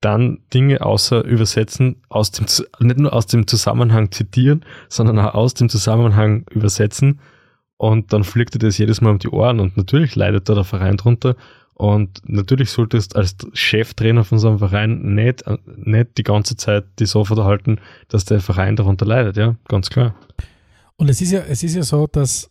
[0.00, 2.46] dann Dinge außer übersetzen, aus dem,
[2.80, 7.20] nicht nur aus dem Zusammenhang zitieren, sondern auch aus dem Zusammenhang übersetzen
[7.78, 10.64] und dann fliegt dir das jedes Mal um die Ohren und natürlich leidet da der
[10.64, 11.36] Verein drunter.
[11.74, 15.44] Und natürlich solltest als Cheftrainer von so einem Verein nicht,
[15.76, 20.16] nicht die ganze Zeit die so verhalten, dass der Verein darunter leidet, ja, ganz klar.
[20.96, 22.50] Und es ist ja, es ist ja so, dass,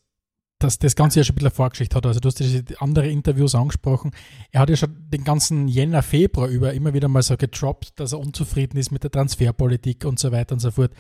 [0.59, 2.05] dass das Ganze ja schon ein bisschen Vorgeschichte hat.
[2.05, 4.11] Also du hast diese andere Interviews angesprochen.
[4.51, 8.13] Er hat ja schon den ganzen Jänner, Februar über immer wieder mal so getroppt, dass
[8.13, 10.93] er unzufrieden ist mit der Transferpolitik und so weiter und so fort.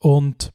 [0.00, 0.52] Und,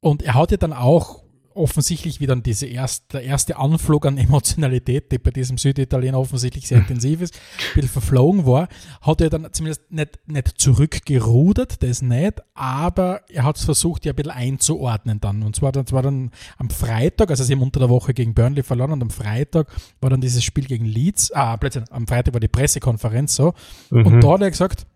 [0.00, 1.25] und er hat ja dann auch
[1.56, 6.68] offensichtlich wie dann diese erst, der erste Anflug an Emotionalität, der bei diesem Süditaliener offensichtlich
[6.68, 8.68] sehr intensiv ist, ein bisschen verflogen war,
[9.00, 14.12] hat er dann zumindest nicht, nicht zurückgerudert, das nicht, aber er hat es versucht, ja
[14.12, 15.42] ein bisschen einzuordnen dann.
[15.42, 18.62] Und zwar, das war dann am Freitag, also sie haben unter der Woche gegen Burnley
[18.62, 19.68] verloren und am Freitag
[20.00, 23.54] war dann dieses Spiel gegen Leeds, ah, plötzlich, am Freitag war die Pressekonferenz so.
[23.90, 24.06] Mhm.
[24.06, 24.86] Und da hat er gesagt,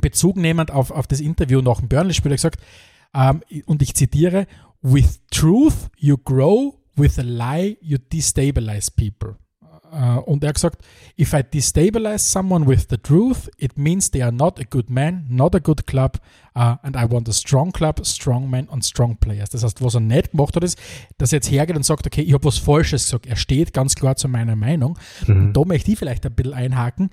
[0.00, 2.60] Bezug nehmend auf, auf das Interview nach dem Burnley-Spiel, er gesagt,
[3.14, 4.46] ähm, und ich zitiere,
[4.82, 9.36] With truth you grow, with a lie you destabilize people.
[9.92, 10.78] Uh, und er hat gesagt,
[11.18, 15.26] if I destabilize someone with the truth, it means they are not a good man,
[15.28, 16.18] not a good club,
[16.56, 19.50] uh, and I want a strong club, strong men and strong players.
[19.50, 20.78] Das heißt, was er nicht gemacht hat, ist,
[21.18, 23.26] dass er jetzt hergeht und sagt, okay, ich habe was Falsches gesagt.
[23.26, 24.98] Er steht ganz klar zu meiner Meinung.
[25.26, 25.36] Mhm.
[25.36, 27.10] Und da möchte ich vielleicht ein bisschen einhaken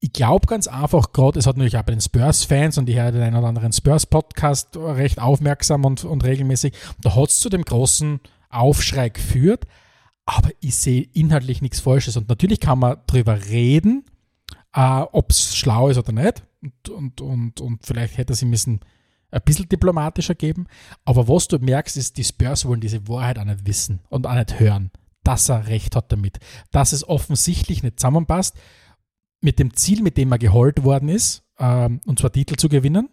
[0.00, 3.12] ich glaube ganz einfach, gerade, es hat natürlich auch bei den Spurs-Fans und ich höre
[3.12, 7.64] den einen oder anderen Spurs-Podcast recht aufmerksam und, und regelmäßig, da hat es zu dem
[7.64, 9.64] großen Aufschrei geführt,
[10.24, 12.16] aber ich sehe inhaltlich nichts Falsches.
[12.16, 14.04] Und natürlich kann man darüber reden,
[14.74, 16.44] äh, ob es schlau ist oder nicht.
[16.62, 18.80] Und, und, und, und vielleicht hätte sie müssen
[19.30, 20.66] ein bisschen diplomatischer geben.
[21.04, 24.34] Aber was du merkst, ist, die Spurs wollen diese Wahrheit auch nicht wissen und auch
[24.34, 24.90] nicht hören,
[25.24, 26.38] dass er recht hat damit,
[26.70, 28.56] dass es offensichtlich nicht zusammenpasst
[29.40, 33.08] mit dem Ziel, mit dem er geholt worden ist, ähm, und zwar Titel zu gewinnen,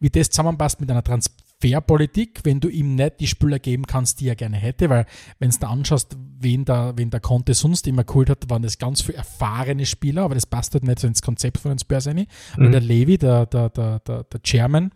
[0.00, 4.28] wie das zusammenpasst mit einer Transferpolitik, wenn du ihm nicht die Spieler geben kannst, die
[4.28, 5.06] er gerne hätte, weil
[5.38, 9.02] wenn du anschaust, wen der, wen der Conte sonst immer geholt hat, waren das ganz
[9.02, 12.26] viele erfahrene Spieler, aber das passt halt nicht so ins Konzept von den Spurs rein.
[12.56, 12.72] Mhm.
[12.72, 14.90] der Levi, der, der, der, der, der Chairman,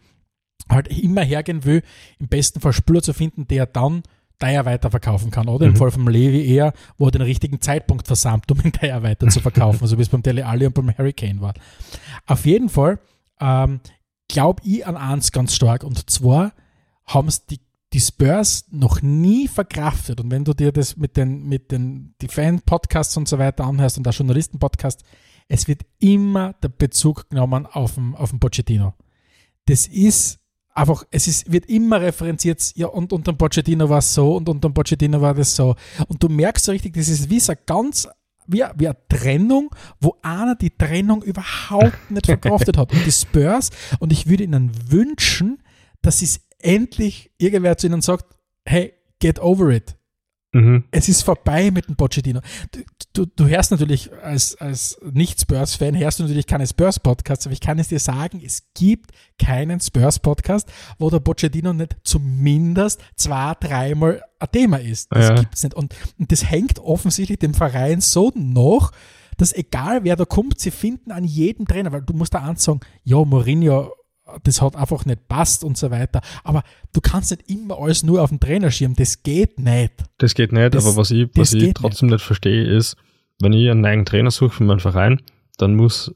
[0.68, 1.82] halt immer hergehen will,
[2.18, 4.02] im besten Fall Spieler zu finden, der dann
[4.40, 5.48] Dyer weiterverkaufen kann.
[5.48, 5.72] Oder mhm.
[5.72, 9.28] im Fall vom Levi eher, wo er den richtigen Zeitpunkt versammelt, um den Dyer weiter
[9.28, 11.54] zu verkaufen, so wie es beim Tele Alli und beim Hurricane war.
[12.26, 12.98] Auf jeden Fall
[13.40, 13.80] ähm,
[14.28, 16.52] glaube ich an eins ganz stark und zwar
[17.04, 17.60] haben es die,
[17.92, 20.20] die Spurs noch nie verkraftet.
[20.20, 23.98] Und wenn du dir das mit den, mit den die Fan-Podcasts und so weiter anhörst
[23.98, 25.02] und der Journalisten-Podcast,
[25.48, 28.94] es wird immer der Bezug genommen auf den, auf den Pochettino.
[29.66, 30.41] Das ist
[30.74, 34.70] einfach, es ist, wird immer referenziert, ja, und unter Pochettino war es so und unter
[34.70, 35.76] Pochettino war das so.
[36.08, 38.08] Und du merkst so richtig, das ist wie so ganz,
[38.46, 42.92] wie, wie eine Trennung, wo einer die Trennung überhaupt nicht verkraftet hat.
[42.92, 45.62] Und die Spurs, und ich würde ihnen wünschen,
[46.00, 49.96] dass es endlich irgendwer zu ihnen sagt, hey, get over it.
[50.52, 50.84] Mhm.
[50.90, 52.40] Es ist vorbei mit dem Pochettino.
[52.70, 52.80] Du,
[53.14, 57.78] du, du hörst natürlich als, als Nicht-Spurs-Fan, hörst du natürlich keine Spurs-Podcasts, aber ich kann
[57.78, 64.48] es dir sagen, es gibt keinen Spurs-Podcast, wo der Pochettino nicht zumindest zwei, dreimal ein
[64.52, 65.10] Thema ist.
[65.10, 65.34] Das ja.
[65.36, 65.74] gibt es nicht.
[65.74, 68.92] Und, und das hängt offensichtlich dem Verein so noch,
[69.38, 72.62] dass egal wer da kommt, sie finden an jedem Trainer, weil du musst da eins
[72.62, 73.90] sagen, ja, Mourinho
[74.44, 76.20] das hat einfach nicht passt und so weiter.
[76.44, 78.94] Aber du kannst nicht immer alles nur auf den Trainer schieben.
[78.96, 79.92] Das geht nicht.
[80.18, 82.16] Das geht nicht, das, aber was ich, was ich trotzdem nicht.
[82.16, 82.24] nicht.
[82.24, 82.96] verstehe, ist,
[83.40, 85.20] wenn ich einen neuen Trainer suche für meinen Verein,
[85.58, 86.14] dann muss,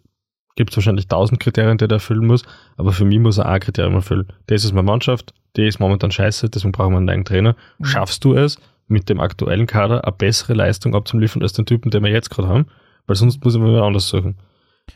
[0.57, 2.43] gibt es wahrscheinlich tausend Kriterien, die er erfüllen muss,
[2.77, 4.33] aber für mich muss er ein Kriterium erfüllen.
[4.47, 7.57] Das ist meine Mannschaft, die ist momentan scheiße, deswegen brauchen wir einen neuen Trainer.
[7.79, 7.85] Mhm.
[7.85, 12.05] Schaffst du es, mit dem aktuellen Kader eine bessere Leistung abzuliefern als den Typen, den
[12.05, 12.67] wir jetzt gerade haben?
[13.07, 14.37] Weil sonst muss ich mir anders suchen.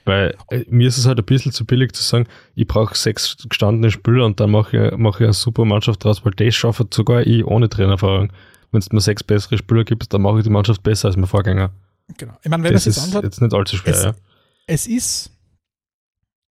[0.04, 3.36] Weil äh, mir ist es halt ein bisschen zu billig zu sagen, ich brauche sechs
[3.48, 6.86] gestandene Spieler und dann mache ich, mach ich eine super Mannschaft draus, weil das schaffe
[6.92, 8.32] sogar ich ohne Trainererfahrung.
[8.72, 11.26] Wenn es mir sechs bessere Spieler gibt, dann mache ich die Mannschaft besser als mein
[11.26, 11.70] Vorgänger.
[12.16, 12.34] Genau.
[12.42, 14.14] Ich meine, wenn das, das jetzt anschaut, jetzt nicht allzu schwer, es, ja.
[14.66, 15.30] Es ist,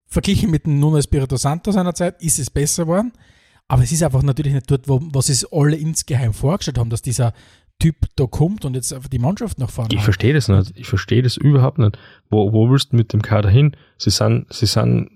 [0.07, 3.13] verglichen mit dem Nuno Espirito Santo seiner Zeit, ist es besser geworden.
[3.67, 7.01] Aber es ist einfach natürlich nicht dort, wo, was es alle insgeheim vorgestellt haben, dass
[7.01, 7.33] dieser
[7.79, 10.73] Typ da kommt und jetzt einfach die Mannschaft nach vorne Ich verstehe das nicht.
[10.75, 11.97] Ich verstehe das überhaupt nicht.
[12.29, 13.75] Wo, wo willst du mit dem Kader hin?
[13.97, 15.11] Sie sind, sie sind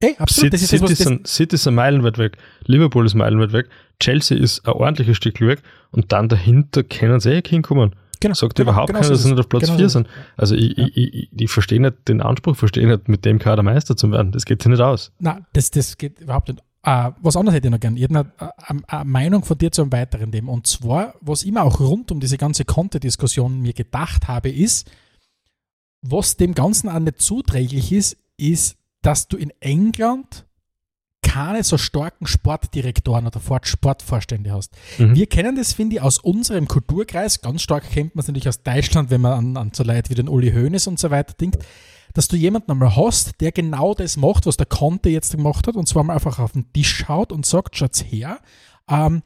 [0.00, 0.52] Ey, absolut.
[0.52, 4.66] City, City, das, sind, City ist ein meilenweit weg, Liverpool ist meilenweit weg, Chelsea ist
[4.66, 7.94] ein ordentliches Stück weg und dann dahinter können sie eh hinkommen.
[8.20, 10.08] Genau, Sagt genau, überhaupt genau keiner, dass sie nicht auf Platz genau 4 sind.
[10.36, 10.86] Also ich, ja.
[10.86, 14.32] ich, ich, ich verstehe nicht den Anspruch, verstehe nicht, mit dem Kader Meister zu werden.
[14.32, 15.12] Das geht sich nicht aus.
[15.18, 16.62] Nein, das, das geht überhaupt nicht.
[16.88, 17.96] Uh, was anderes hätte ich noch gern.
[17.96, 20.52] Ich hätte eine, eine, eine, Meinung von dir zu einem weiteren Thema.
[20.52, 24.88] Und zwar, was ich immer auch rund um diese ganze Konter-Diskussion mir gedacht habe, ist,
[26.02, 30.46] was dem Ganzen auch nicht zuträglich ist, ist, dass du in England
[31.22, 34.72] keine so starken Sportdirektoren oder Sportvorstände hast.
[34.98, 35.16] Mhm.
[35.16, 37.40] Wir kennen das, finde ich, aus unserem Kulturkreis.
[37.40, 40.14] Ganz stark kennt man es natürlich aus Deutschland, wenn man an, an so Leute wie
[40.14, 41.58] den Uli Hoeneß und so weiter denkt
[42.16, 45.76] dass du jemanden einmal hast, der genau das macht, was der Conte jetzt gemacht hat,
[45.76, 48.40] und zwar mal einfach auf den Tisch schaut und sagt, schaut's her,
[48.88, 49.22] ähm,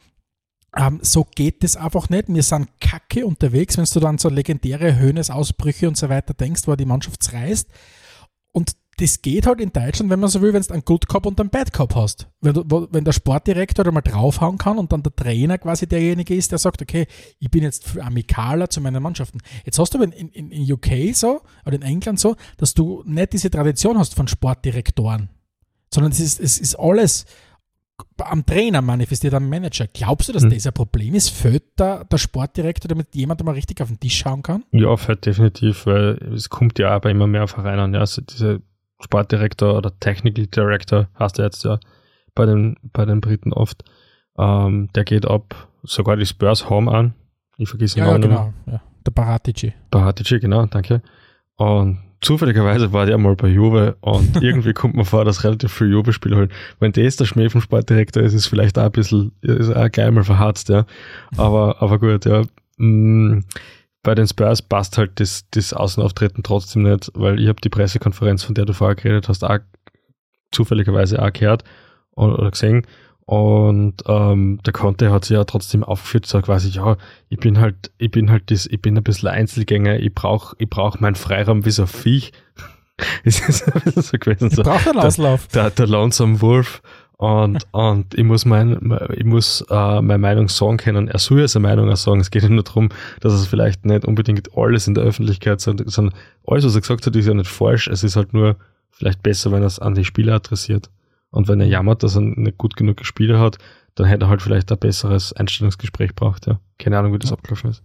[0.76, 2.24] ähm, so geht das einfach nicht.
[2.26, 6.74] Wir sind kacke unterwegs, wenn du dann so legendäre Höhnesausbrüche und so weiter denkst, wo
[6.74, 7.68] die Mannschaft zerreißt.
[8.50, 11.24] Und das geht halt in Deutschland, wenn man so will, wenn du einen Good Cop
[11.24, 12.28] und einen Bad Cop hast.
[12.42, 16.34] Wenn, du, wenn der Sportdirektor da mal draufhauen kann und dann der Trainer quasi derjenige
[16.34, 17.06] ist, der sagt, okay,
[17.38, 19.38] ich bin jetzt amikaler zu meinen Mannschaften.
[19.64, 23.02] Jetzt hast du aber in, in, in UK so, oder in England so, dass du
[23.06, 25.30] nicht diese Tradition hast von Sportdirektoren,
[25.92, 27.24] sondern es ist, es ist alles
[28.18, 29.86] am Trainer manifestiert, am Manager.
[29.86, 30.50] Glaubst du, dass hm.
[30.50, 31.30] das ein Problem ist?
[31.30, 34.64] Fällt da der Sportdirektor, damit jemand mal richtig auf den Tisch schauen kann?
[34.72, 37.94] Ja, fällt definitiv, weil es kommt ja aber immer mehr Vereinen.
[37.94, 38.62] Ja, also diese
[39.00, 41.78] Sportdirektor oder Technical Director, hast du jetzt ja
[42.34, 43.84] bei den, bei den Briten oft.
[44.38, 47.14] Ähm, der geht ab sogar die Spurs Home an.
[47.56, 48.52] Ich vergesse ihn ja, ja, genau.
[48.66, 49.74] Ja, der Baratici.
[49.90, 51.02] Baratici, genau, danke.
[51.56, 55.90] Und zufälligerweise war der mal bei Juve und irgendwie kommt man vor, dass relativ viele
[55.90, 56.52] Juve-Spieler holen.
[56.78, 60.10] Wenn das der Schmäh vom Sportdirektor ist, ist vielleicht auch ein bisschen, ist auch gleich
[60.10, 60.86] mal verharzt, ja.
[61.36, 62.42] Aber, aber gut, ja.
[62.78, 63.40] Mm,
[64.02, 68.42] bei den Spurs passt halt das, das Außenauftreten trotzdem nicht, weil ich habe die Pressekonferenz,
[68.42, 69.58] von der du vorher geredet hast, auch
[70.52, 71.64] zufälligerweise auch gehört
[72.12, 72.86] oder gesehen.
[73.26, 76.96] Und ähm, der Conte hat sich ja trotzdem aufgeführt, so quasi, ja,
[77.28, 80.68] ich bin halt, ich bin halt das, ich bin ein bisschen Einzelgänger, ich brauche ich
[80.68, 82.32] brauch meinen Freiraum wie so ein Viech.
[83.24, 84.48] ist ein bisschen so gewesen.
[84.48, 85.46] Ich so, brauche einen Auslauf.
[85.48, 86.82] Der, der, der Lonesome Wolf.
[87.20, 91.06] Und, und ich muss, mein, ich muss äh, meine Meinung sagen können.
[91.06, 92.18] Er soll ja seine Meinung auch sagen.
[92.18, 92.88] Es geht ja nur darum,
[93.20, 96.14] dass es vielleicht nicht unbedingt alles in der Öffentlichkeit, sondern, sondern
[96.46, 97.88] alles, was er gesagt hat, ist ja nicht falsch.
[97.88, 98.56] Es ist halt nur
[98.90, 100.88] vielleicht besser, wenn er es an die Spieler adressiert.
[101.28, 103.58] Und wenn er jammert, dass er nicht gut genug gespielt hat,
[103.96, 106.46] dann hätte er halt vielleicht ein besseres Einstellungsgespräch braucht.
[106.46, 106.58] Ja.
[106.78, 107.82] Keine Ahnung, wie das abgelaufen ist.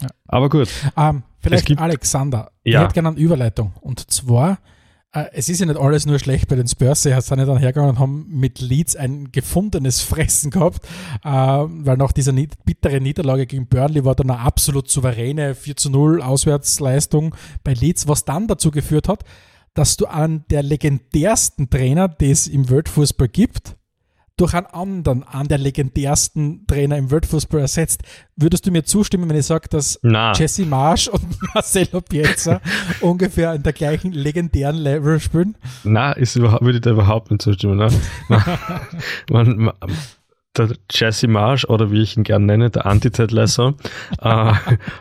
[0.00, 0.10] Ja.
[0.28, 0.68] Aber gut.
[0.96, 2.52] Ähm, vielleicht Alexander.
[2.62, 2.78] Ja.
[2.78, 3.72] Ich hätte gerne eine Überleitung.
[3.80, 4.58] Und zwar,
[5.12, 7.02] es ist ja nicht alles nur schlecht bei den Spurs.
[7.02, 10.86] Sie sind ja dann hergegangen und haben mit Leeds ein gefundenes Fressen gehabt,
[11.24, 15.90] äh, weil nach dieser bitteren Niederlage gegen Burnley war dann eine absolut souveräne 4 zu
[15.90, 19.24] 0 Auswärtsleistung bei Leeds, was dann dazu geführt hat,
[19.74, 23.76] dass du an der legendärsten Trainer, die es im Weltfußball gibt,
[24.40, 28.02] durch einen anderen, an der legendärsten Trainer im Weltfußball ersetzt.
[28.36, 30.32] Würdest du mir zustimmen, wenn ich sage, dass Na.
[30.32, 31.22] Jesse Marsch und
[31.54, 32.62] Marcelo Piazza
[33.02, 35.56] ungefähr in der gleichen legendären Level spielen?
[35.84, 37.76] Na, ist überhaupt, würde ich da überhaupt nicht zustimmen.
[37.76, 37.90] Ne?
[39.30, 39.74] man, man,
[40.56, 43.74] der Jesse Marsch oder wie ich ihn gerne nenne, der Anti-Ted-Lesser,
[44.22, 44.52] äh,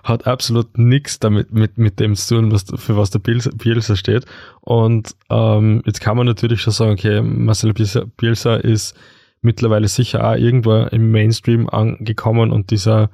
[0.03, 4.25] hat absolut nichts damit mit, mit dem zu tun, was, für was der Bielsa steht.
[4.59, 7.73] Und ähm, jetzt kann man natürlich schon sagen, okay, Marcelo
[8.17, 8.95] Bielsa ist
[9.41, 13.09] mittlerweile sicher auch irgendwo im Mainstream angekommen und dieser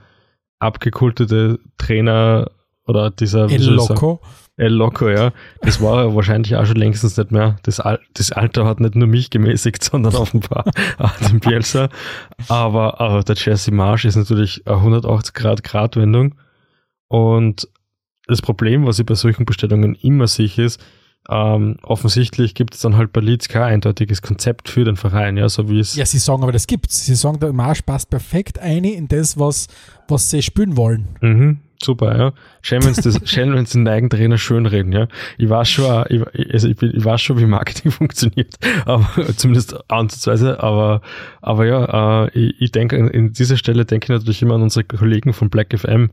[0.60, 2.52] abgekultete Trainer
[2.88, 4.22] oder dieser El Loco.
[4.58, 5.34] El Loco, ja.
[5.62, 7.58] Das war er wahrscheinlich auch schon längstens nicht mehr.
[7.64, 10.66] Das, Al das Alter hat nicht nur mich gemäßigt, sondern offenbar
[10.98, 11.90] auch den Bielsa.
[12.48, 16.36] Aber, aber der Jesse Marsh ist natürlich eine 180 Grad Gradwendung.
[17.08, 17.68] Und
[18.28, 20.84] das Problem, was ich bei solchen Bestellungen immer sehe, ist,
[21.30, 25.50] ähm, offensichtlich gibt es dann halt bei Leeds kein eindeutiges Konzept für den Verein, ja,
[25.50, 25.96] so wie es.
[25.96, 27.06] Ja, sie sagen aber, das gibt's.
[27.06, 29.68] Sie sagen, der Marsch passt perfekt ein in das, was,
[30.08, 31.08] was sie spielen wollen.
[31.22, 32.34] Mhm, super, ja.
[32.62, 35.08] Schön, wenn das, schön, wenn den eigenen Trainer schön reden, ja.
[35.40, 40.62] Ich weiß schon, ich, also ich, ich weiß schon, wie Marketing funktioniert, aber zumindest ansatzweise,
[40.62, 41.02] aber,
[41.42, 44.84] aber ja, äh, ich, ich denke, in dieser Stelle denke ich natürlich immer an unsere
[44.84, 46.12] Kollegen von Black FM,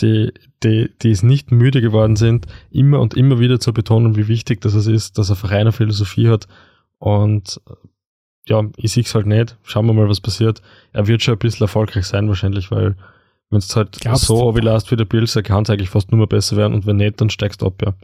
[0.00, 0.32] die,
[0.62, 4.60] die, die es nicht müde geworden sind, immer und immer wieder zu betonen, wie wichtig
[4.60, 6.48] das ist, dass er Verein eine Philosophie hat.
[6.98, 7.60] Und
[8.48, 9.56] ja, ich sehe es halt nicht.
[9.62, 10.62] Schauen wir mal, was passiert.
[10.92, 12.96] Er wird schon ein bisschen erfolgreich sein wahrscheinlich, weil
[13.50, 16.18] wenn es halt Glaubst so overlast wie der Bills, er kann es eigentlich fast nur
[16.18, 17.94] mehr besser werden und wenn nicht, dann steigst du ab, ja.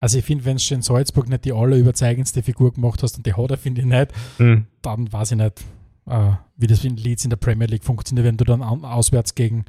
[0.00, 3.34] Also ich finde, wenn du in Salzburg nicht die allerüberzeugendste Figur gemacht hast und die
[3.34, 4.66] hat er, finde ich nicht, mhm.
[4.80, 5.64] dann weiß ich nicht,
[6.06, 9.64] äh, wie das in Leeds in der Premier League funktioniert, wenn du dann auswärts gegen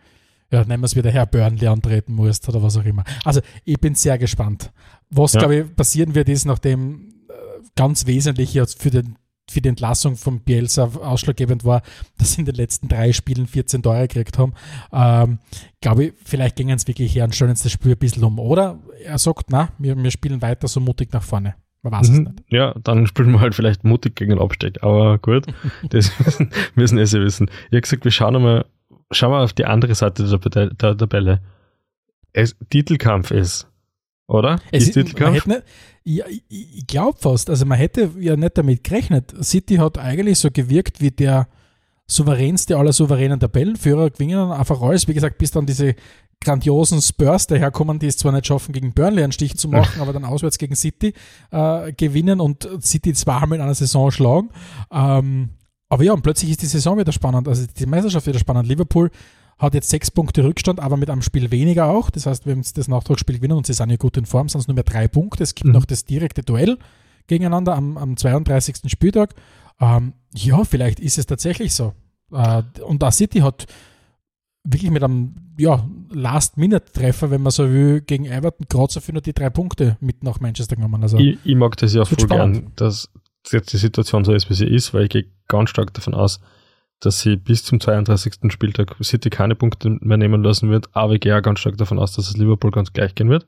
[0.51, 3.03] ja, nennen wir es wieder Herr Burnley antreten musst oder was auch immer.
[3.23, 4.71] Also ich bin sehr gespannt.
[5.09, 5.39] Was, ja.
[5.39, 7.33] glaube ich, passieren wird, ist, nachdem äh,
[7.75, 9.15] ganz wesentlich jetzt für, den,
[9.49, 11.81] für die Entlassung von Bielsa ausschlaggebend war,
[12.17, 14.53] dass sie in den letzten drei Spielen 14 Tore gekriegt haben.
[14.91, 15.39] Ähm,
[15.81, 18.39] glaube ich, vielleicht gingen es wirklich her und stellen uns das Spiel ein bisschen um.
[18.39, 21.55] Oder er sagt, na, wir, wir spielen weiter so mutig nach vorne.
[21.81, 22.15] Man weiß mhm.
[22.15, 22.43] es nicht.
[22.49, 24.83] Ja, dann spielen wir halt vielleicht mutig gegen den Abstieg.
[24.83, 25.45] Aber gut,
[25.89, 27.49] das müssen, müssen eh sie wissen.
[27.69, 28.65] Ich habe gesagt, wir schauen einmal
[29.11, 31.41] schau mal auf die andere Seite der, der Tabelle.
[32.33, 33.67] Es, Titelkampf ist,
[34.27, 34.61] oder?
[34.71, 35.45] Es ist Titelkampf?
[35.45, 35.63] Nicht,
[36.03, 37.49] ja, ich, ich glaube fast.
[37.49, 39.33] Also man hätte ja nicht damit gerechnet.
[39.43, 41.47] City hat eigentlich so gewirkt wie der
[42.07, 45.07] souveränste aller souveränen Tabellenführer, gewinnen dann einfach alles.
[45.07, 45.95] Wie gesagt, bis dann diese
[46.41, 50.13] grandiosen Spurs daherkommen, die es zwar nicht schaffen, gegen Burnley einen Stich zu machen, aber
[50.13, 51.13] dann auswärts gegen City
[51.51, 54.49] äh, gewinnen und City zweimal in einer Saison schlagen.
[54.91, 55.49] Ähm,
[55.89, 58.67] aber ja, und plötzlich ist die Saison wieder spannend, also die Meisterschaft wieder spannend.
[58.67, 59.09] Liverpool
[59.57, 62.09] hat jetzt sechs Punkte Rückstand, aber mit einem Spiel weniger auch.
[62.09, 64.61] Das heißt, wenn sie das Nachtragsspiel gewinnen und sie sind ja gut in Form, sind
[64.61, 65.43] es nur mehr drei Punkte.
[65.43, 65.73] Es gibt mhm.
[65.73, 66.77] noch das direkte Duell
[67.27, 68.89] gegeneinander am, am 32.
[68.89, 69.35] Spieltag.
[69.81, 71.93] Ähm, ja, vielleicht ist es tatsächlich so.
[72.31, 73.65] Äh, und da City hat
[74.63, 79.21] wirklich mit einem ja, Last-Minute-Treffer, wenn man so will, gegen Everton gerade so für nur
[79.21, 81.01] die drei Punkte mit nach Manchester genommen.
[81.03, 83.09] Also, ich, ich mag das ja voll gern, dass
[83.51, 86.39] jetzt die Situation so ist, wie sie ist, weil ich gehe ganz stark davon aus,
[86.99, 88.51] dass sie bis zum 32.
[88.51, 91.99] Spieltag City keine Punkte mehr nehmen lassen wird, aber ich gehe auch ganz stark davon
[91.99, 93.45] aus, dass es Liverpool ganz gleich gehen wird.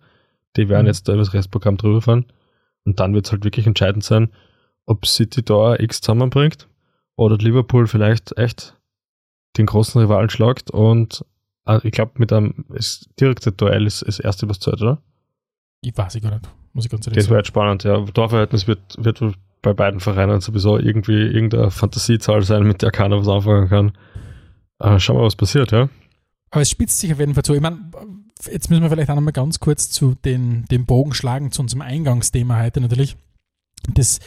[0.56, 0.88] Die werden mhm.
[0.88, 2.26] jetzt da über das Restprogramm drüber fahren
[2.86, 4.30] und dann wird es halt wirklich entscheidend sein,
[4.86, 6.68] ob City da X zusammenbringt
[7.16, 8.76] oder Liverpool vielleicht echt
[9.58, 11.26] den großen Rivalen schlagt und
[11.66, 12.66] äh, ich glaube, mit einem
[13.20, 15.02] direkten Duell ist das erste was Zeit, oder?
[15.82, 17.36] Ich weiß ich gar nicht, muss ich ganz ehrlich das sagen.
[17.36, 18.00] Das wäre spannend, ja.
[18.06, 19.22] Torverhältnis wird, wird
[19.62, 23.92] bei beiden Vereinen sowieso irgendwie irgendeine Fantasiezahl sein, mit der keiner was anfangen kann.
[24.80, 25.90] Äh, schauen wir, was passiert, ja.
[26.50, 27.54] Aber es spitzt sich auf jeden Fall zu.
[27.54, 27.92] Ich meine,
[28.52, 31.82] jetzt müssen wir vielleicht auch nochmal ganz kurz zu den, den Bogen schlagen, zu unserem
[31.82, 33.16] Eingangsthema heute natürlich.
[33.94, 34.20] Das,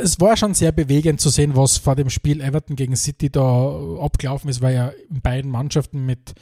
[0.00, 3.80] es war schon sehr bewegend zu sehen, was vor dem Spiel Everton gegen City da
[4.00, 6.34] abgelaufen ist, weil ja in beiden Mannschaften mit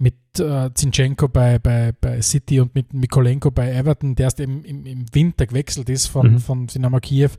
[0.00, 4.64] mit äh, Zinchenko bei, bei, bei City und mit Mikolenko bei Everton, der erst im,
[4.64, 6.38] im, im Winter gewechselt ist von, mhm.
[6.38, 7.30] von Dynamo Kiew,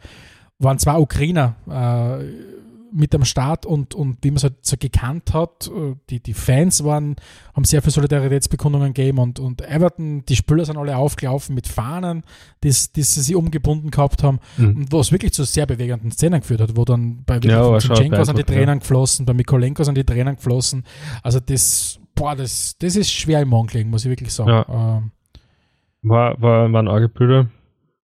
[0.60, 2.24] waren zwei Ukrainer äh,
[2.94, 6.34] mit am Start und, und wie man es halt so gekannt hat, äh, die, die
[6.34, 7.16] Fans waren,
[7.56, 12.24] haben sehr viele Solidaritätsbekundungen gegeben und, und Everton, die Spieler sind alle aufgelaufen mit Fahnen,
[12.64, 14.76] die, die sie sich umgebunden gehabt haben mhm.
[14.76, 18.38] und was wirklich zu sehr bewegenden Szenen geführt hat, wo dann bei ja, Zinchenko sind
[18.38, 18.76] die Tränen ja.
[18.76, 20.84] geflossen, bei Mikolenko sind die Tränen geflossen.
[21.24, 24.50] Also das boah, das, das ist schwer im gelegen, muss ich wirklich sagen.
[24.50, 24.66] Ja.
[24.70, 25.12] Ähm,
[26.02, 27.48] war, war, waren arge Bilder.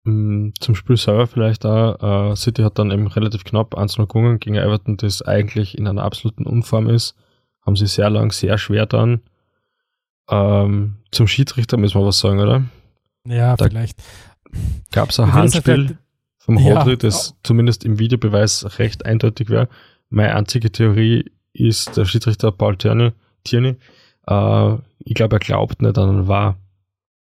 [0.05, 2.33] Mm, zum Spiel selber vielleicht auch.
[2.33, 6.03] Äh, City hat dann eben relativ knapp 1-0 gewonnen gegen Everton, das eigentlich in einer
[6.03, 7.17] absoluten Unform ist.
[7.65, 9.21] Haben sie sehr lang, sehr schwer dann.
[10.29, 12.65] Ähm, zum Schiedsrichter müssen wir was sagen, oder?
[13.27, 14.03] Ja, da vielleicht.
[14.93, 15.99] Gab es ein Handspiel
[16.39, 16.97] vom Hodri, ja.
[16.97, 19.69] das zumindest im Videobeweis recht eindeutig wäre.
[20.09, 23.13] Meine einzige Theorie ist der Schiedsrichter Paul Tierney,
[23.43, 23.77] Tierney
[24.29, 26.59] äh, ich glaube, er glaubt nicht an wahr.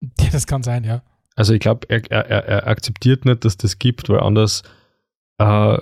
[0.20, 1.02] Ja, das kann sein, ja.
[1.34, 4.62] Also ich glaube, er, er, er akzeptiert nicht, dass das gibt, weil anders
[5.38, 5.78] äh,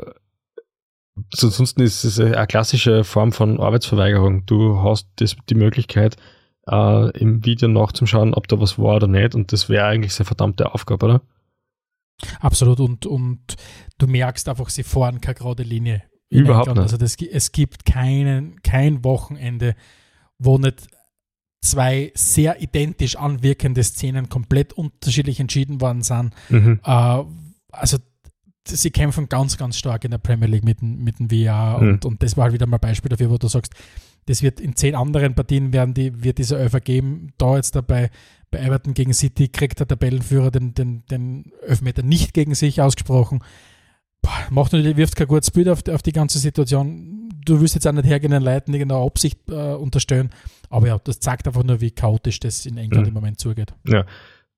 [1.43, 4.47] ansonsten ist es eine klassische Form von Arbeitsverweigerung.
[4.47, 6.17] Du hast das, die Möglichkeit,
[6.69, 10.27] äh, im Video nachzuschauen, ob da was war oder nicht, und das wäre eigentlich seine
[10.27, 11.23] verdammte Aufgabe, oder?
[12.41, 13.57] Absolut, und, und
[13.99, 16.03] du merkst einfach, sie fahren keine gerade Linie.
[16.29, 16.79] Überhaupt nicht.
[16.79, 19.75] Also das, es gibt keinen, kein Wochenende,
[20.39, 20.87] wo nicht
[21.63, 26.33] zwei sehr identisch anwirkende Szenen komplett unterschiedlich entschieden worden sind.
[26.51, 26.81] Mhm.
[26.85, 27.23] Äh,
[27.71, 27.99] also
[28.67, 31.89] sie kämpfen ganz, ganz stark in der Premier League mit, dem- mit dem VR Mhm.
[31.89, 33.73] und, und das war halt wieder mal ein Beispiel dafür, wo du sagst,
[34.27, 37.33] das wird in zehn anderen Partien werden die, wird dieser Elfer geben.
[37.39, 38.11] Da jetzt dabei
[38.53, 43.43] bei Everton gegen City kriegt der Tabellenführer den, den, den Elfmeter nicht gegen sich ausgesprochen.
[44.51, 47.29] Macht natürlich, wirft kein gutes Bild auf, die- auf die ganze Situation.
[47.45, 50.31] Du wirst jetzt auch nicht hergehen den Leuten irgendeine Absicht äh, unterstellen.
[50.70, 53.09] Aber ja, das zeigt einfach nur, wie chaotisch das in England Mhm.
[53.09, 53.75] im Moment zugeht.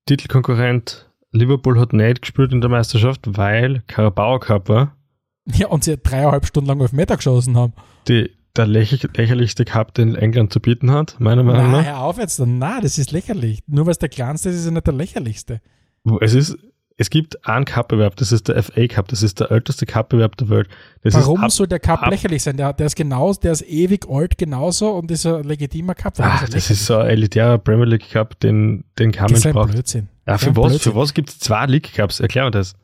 [0.07, 4.97] Titelkonkurrent Liverpool hat nicht gespielt in der Meisterschaft, weil Carabao Cup war.
[5.47, 7.75] Ja, und sie dreieinhalb Stunden lang auf Meter geschossen haben.
[8.09, 11.85] Die, der lächer, lächerlichste Cup, den England zu bieten hat, meiner Meinung Na, nach.
[11.85, 12.41] hör auf jetzt.
[12.47, 13.61] Na, das ist lächerlich.
[13.67, 15.61] Nur weil es der kleinste ist, ist er nicht der lächerlichste.
[16.23, 16.57] Es ist,
[16.97, 20.49] es gibt einen Cup-Bewerb, das ist der FA Cup, das ist der älteste Cup-Bewerb der
[20.49, 20.69] Welt.
[21.03, 22.57] Das Warum ab, soll der Cup ab- lächerlich sein?
[22.57, 26.19] Der, der ist genau, der ist ewig alt genauso und ist ein legitimer Cup.
[26.19, 29.53] Warum ah, ist das ist so ein elitärer Premier League Cup, den, den Mensch ein
[29.53, 29.73] braucht.
[29.73, 30.09] Blödsinn.
[30.27, 30.93] Ja, für was, Blödsinn.
[30.93, 32.21] für was gibt es zwei League Cups?
[32.21, 32.75] Erklär mir das.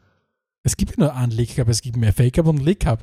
[0.65, 2.81] Es gibt ja nur einen League Cup, es gibt mehr FA Cup und einen League
[2.81, 3.03] Cup.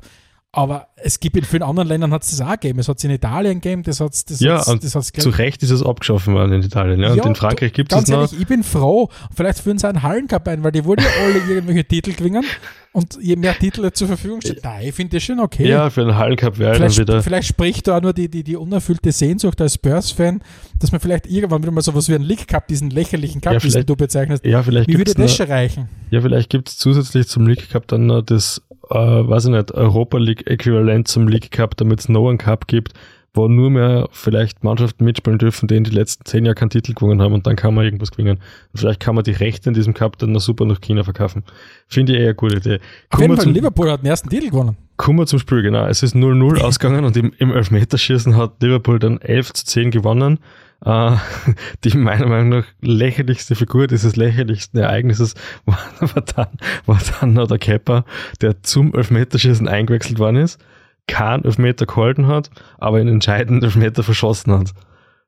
[0.50, 2.78] Aber es gibt in vielen anderen Ländern hat es das auch gegeben.
[2.78, 5.28] Es hat es in Italien gegeben, das hat es das Ja, hat's, das hat's Zu
[5.28, 7.00] Recht ist es abgeschaffen worden in Italien.
[7.00, 7.14] Ja?
[7.14, 8.32] Ja, und in Frankreich gibt es noch.
[8.32, 9.10] ich bin froh.
[9.36, 12.44] Vielleicht führen sie einen Hallencup ein, weil die wollen ja alle irgendwelche Titel gewinnen.
[12.92, 15.68] Und je mehr Titel zur Verfügung steht, nein, ich finde das schon okay.
[15.68, 17.22] Ja, für einen Hallencup wäre dann wieder.
[17.22, 20.40] vielleicht spricht da auch nur die, die, die unerfüllte Sehnsucht als Spurs-Fan,
[20.80, 23.58] dass man vielleicht irgendwann wieder mal sowas wie einen League Cup, diesen lächerlichen Cup, Ja,
[23.58, 25.88] den du bezeichnest, Ja, vielleicht wie würde das schon reichen?
[26.10, 29.72] Ja, vielleicht gibt es zusätzlich zum League Cup dann noch das, äh, weiß ich nicht,
[29.72, 32.92] Europa League Äquivalent zum League Cup, damit es noch einen Cup gibt,
[33.34, 36.94] wo nur mehr vielleicht Mannschaften mitspielen dürfen, die in die letzten zehn Jahre keinen Titel
[36.94, 38.38] gewonnen haben und dann kann man irgendwas gewinnen.
[38.72, 41.44] Und vielleicht kann man die Rechte in diesem Cup dann noch super nach China verkaufen.
[41.86, 42.80] Finde ich eher eine gute Idee.
[43.10, 44.76] Auf jeden Fall, zum, Liverpool hat den ersten Titel gewonnen.
[44.96, 45.86] kommen wir zum Spiel, genau.
[45.86, 50.38] Es ist 0-0 ausgegangen und im, im Elfmeterschießen hat Liverpool dann 11 zu 10 gewonnen.
[50.84, 51.16] Äh,
[51.84, 56.48] die meiner Meinung nach lächerlichste Figur dieses lächerlichsten Ereignisses war, war, dann,
[56.86, 58.04] war dann noch der Kepper,
[58.40, 60.60] der zum Elfmeterschießen eingewechselt worden ist,
[61.06, 64.72] keinen Elfmeter gehalten hat, aber einen entscheidenden Elfmeter verschossen hat.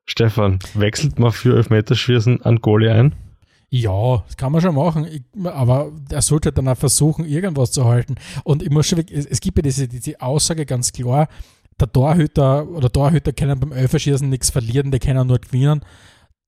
[0.05, 3.15] Stefan, wechselt man für Elfmeterschießen an Goalie ein?
[3.73, 7.85] Ja, das kann man schon machen, ich, aber er sollte dann auch versuchen, irgendwas zu
[7.85, 8.15] halten.
[8.43, 11.29] Und ich muss schon, es, es gibt ja diese, diese Aussage ganz klar,
[11.81, 15.81] der Torhüter oder Torhüter können beim Elferschießen nichts verlieren, die können nur gewinnen.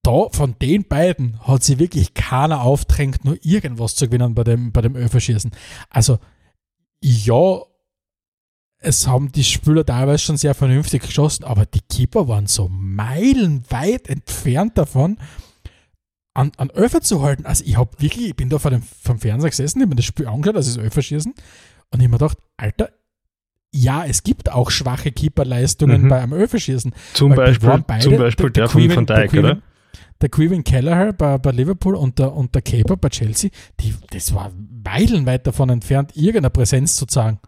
[0.04, 4.72] Da, von den beiden hat sich wirklich keiner aufdrängt, nur irgendwas zu gewinnen bei dem,
[4.72, 5.52] bei dem Elferschießen.
[5.90, 6.20] Also,
[7.02, 7.62] ja,
[8.80, 14.10] es haben die Spieler teilweise schon sehr vernünftig geschossen, aber die Keeper waren so meilenweit
[14.10, 15.18] entfernt davon,
[16.34, 17.46] an, an Öfer zu halten.
[17.46, 19.96] Also ich habe wirklich, ich bin da vor dem, vom Fernseher gesessen, ich habe mir
[19.96, 22.90] das Spiel angeschaut, das ist Öferschießen, und ich habe mir gedacht, Alter,
[23.74, 26.08] ja, es gibt auch schwache Keeperleistungen Mhm.
[26.10, 26.94] bei einem Öferschießen.
[27.14, 29.58] Zum Beispiel, beide- zum Beispiel der, von Queven- Van Dijk, der oder?
[30.22, 33.50] Der Queven Kelleher bei, bei Liverpool und der, und der Caper bei Chelsea,
[33.82, 34.52] die, das war
[34.86, 37.40] meilenweit davon entfernt, irgendeine Präsenz zu zeigen.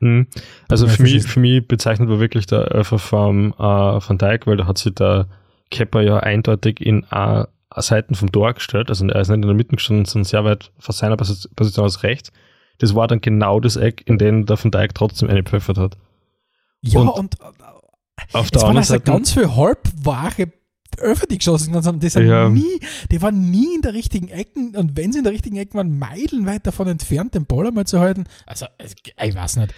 [0.00, 0.26] Mhm.
[0.68, 4.46] Also Beim für mich, für mich bezeichnet war wirklich der Elfer vom äh, Van Dijk,
[4.46, 5.26] weil da hat sich der
[5.70, 7.44] Kepper ja eindeutig in äh,
[7.76, 10.70] Seiten vom Tor gestellt, also er ist nicht in der Mitte gestanden, sondern sehr weit
[10.78, 12.30] von seiner Posi- Position aus rechts.
[12.82, 15.96] Das war dann genau das Eck, in dem der Van Dijk trotzdem eine pfeffert hat.
[16.80, 17.40] Ja, Und und,
[18.32, 20.52] Auf es der waren anderen Seite, ganz viele halbwache
[20.98, 22.00] Öfer, die geschossen haben.
[22.00, 22.48] Die, sind Ja.
[22.48, 22.80] nie,
[23.10, 25.98] die waren nie in der richtigen Ecken und wenn sie in der richtigen Ecken waren,
[25.98, 28.24] meilenweit davon entfernt, den Ball einmal zu halten.
[28.46, 29.72] Also, ich weiß nicht.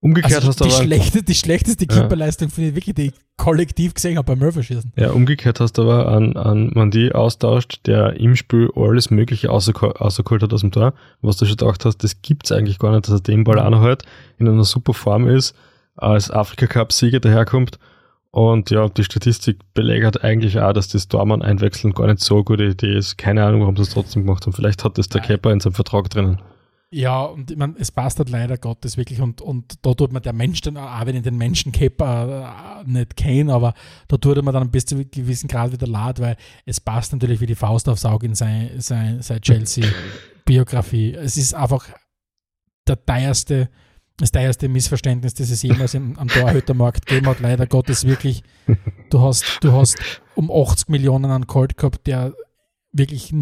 [0.00, 2.00] Umgekehrt Also hast du die, aber, schlechte, die schlechteste Ja.
[2.02, 4.92] Keeperleistung finde ich wirklich, die ich kollektiv gesehen habe beim Elferschießen.
[4.96, 10.42] ja, umgekehrt hast du aber an, an Mandi austauscht, der im Spiel alles Mögliche außergeholt
[10.42, 13.14] hat aus dem Tor, was du schon gedacht hast, das gibt's eigentlich gar nicht, dass
[13.14, 14.04] er den Ball auch noch halt
[14.38, 15.54] in einer super Form ist,
[15.96, 17.78] als Afrika-Cup-Sieger daherkommt.
[18.32, 22.64] Und ja, die Statistik belegert eigentlich auch, dass das Tormann einwechseln gar nicht so gute
[22.64, 23.18] Idee ist.
[23.18, 24.52] Keine Ahnung, warum sie es trotzdem gemacht haben.
[24.52, 25.20] Vielleicht hat das der.
[25.20, 26.38] Kepper in seinem Vertrag drinnen.
[26.92, 30.22] Ja, und ich meine, es passt halt leider Gottes wirklich und, und da tut man
[30.22, 33.74] der Mensch dann, auch wenn ich den Menschenkepper äh, nicht kenne, aber
[34.08, 36.36] da tut man dann bis zu einem gewissen Grad wieder leid, weil
[36.66, 41.14] es passt natürlich wie die Faust aufs Auge in seine sein, sein Chelsea-Biografie.
[41.14, 41.86] Es ist einfach
[42.88, 43.68] der teuerste,
[44.16, 47.38] das teuerste Missverständnis, das es jemals im, am Torhütermarkt gegeben hat.
[47.38, 48.42] Leider Gottes wirklich.
[49.10, 49.96] Du hast, du hast
[50.34, 52.34] um 80 Millionen an Colt gehabt, der
[52.92, 53.32] wirklich,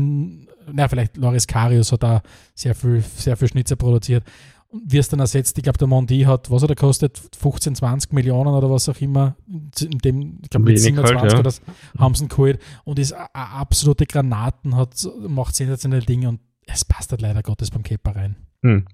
[0.72, 2.22] na, vielleicht Loris Karius hat da
[2.54, 4.24] sehr viel, sehr viel Schnitzer produziert.
[4.70, 7.18] Und es dann ersetzt, ich glaube, der Mondi hat, was hat er kostet?
[7.38, 9.34] 15, 20 Millionen oder was auch immer.
[9.48, 12.00] In dem, ich glaube, mit Wenig halt, 27 ja.
[12.00, 14.94] haben sie ihn geholt und ist a- absolute Granaten, hat,
[15.26, 18.36] macht sensationelle Dinge und es passt halt leider Gottes beim Keeper rein.
[18.62, 18.84] Hm.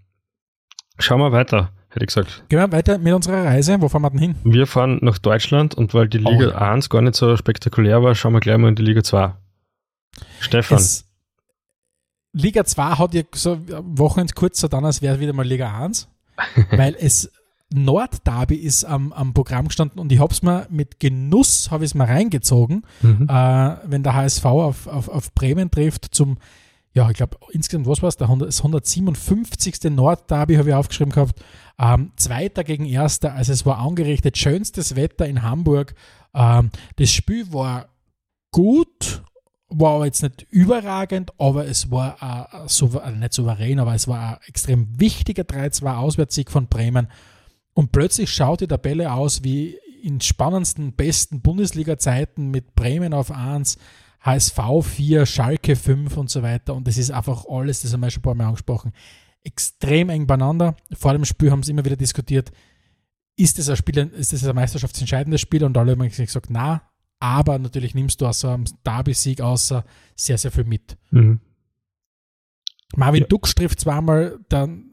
[1.00, 1.72] Schauen wir weiter.
[1.88, 2.44] hätte ich gesagt.
[2.48, 3.80] Gehen wir weiter mit unserer Reise.
[3.80, 4.36] Wo fahren wir denn hin?
[4.44, 6.58] Wir fahren nach Deutschland und weil die Liga Oh ja.
[6.72, 9.32] 1 gar nicht so spektakulär war, schauen wir gleich mal in die Liga 2.
[10.38, 11.04] Stefan, Es,
[12.34, 15.80] Liga 2 hat ja so am Wochenende kurz so dann, als wäre wieder mal Liga
[15.80, 16.08] 1,
[16.70, 17.30] weil es
[17.72, 21.90] Nordderby ist am, am Programm gestanden und ich habe es mir mit Genuss habe ich
[21.90, 23.28] es mal reingezogen, mhm.
[23.28, 26.36] äh, wenn der HSV auf, auf, auf Bremen trifft zum,
[26.92, 29.90] ja, ich glaube, insgesamt, was war es, der 100 das 157.
[29.90, 31.40] Nordderby habe ich aufgeschrieben gehabt,
[31.78, 35.94] ähm, Zweiter gegen Erster, also es war angerichtet, schönstes Wetter in Hamburg.
[36.34, 37.88] Ähm, das Spiel war
[38.52, 39.22] gut,
[39.80, 42.22] war jetzt nicht überragend, aber es war
[42.52, 47.08] also nicht souverän, aber es war ein extrem wichtiger 3-2 Auswärtssieg von Bremen.
[47.74, 53.78] Und plötzlich schaut die Tabelle aus wie in spannendsten, besten Bundesliga-Zeiten mit Bremen auf 1,
[54.20, 56.74] HSV 4, Schalke 5 und so weiter.
[56.74, 58.92] Und das ist einfach alles, das haben wir schon ein paar Mal angesprochen,
[59.42, 60.76] extrem eng beieinander.
[60.92, 62.52] Vor dem Spiel haben sie immer wieder diskutiert,
[63.36, 65.64] ist das ein Spiel, ist das ein meisterschaftsentscheidendes Spiel?
[65.64, 66.82] Und alle haben gesagt, na,
[67.20, 69.84] aber natürlich nimmst du aus so einem Derby-Sieg außer
[70.14, 70.96] sehr, sehr viel mit.
[71.10, 71.40] Mhm.
[72.96, 73.26] Marvin Ja.
[73.26, 74.90] Dux trifft zweimal dann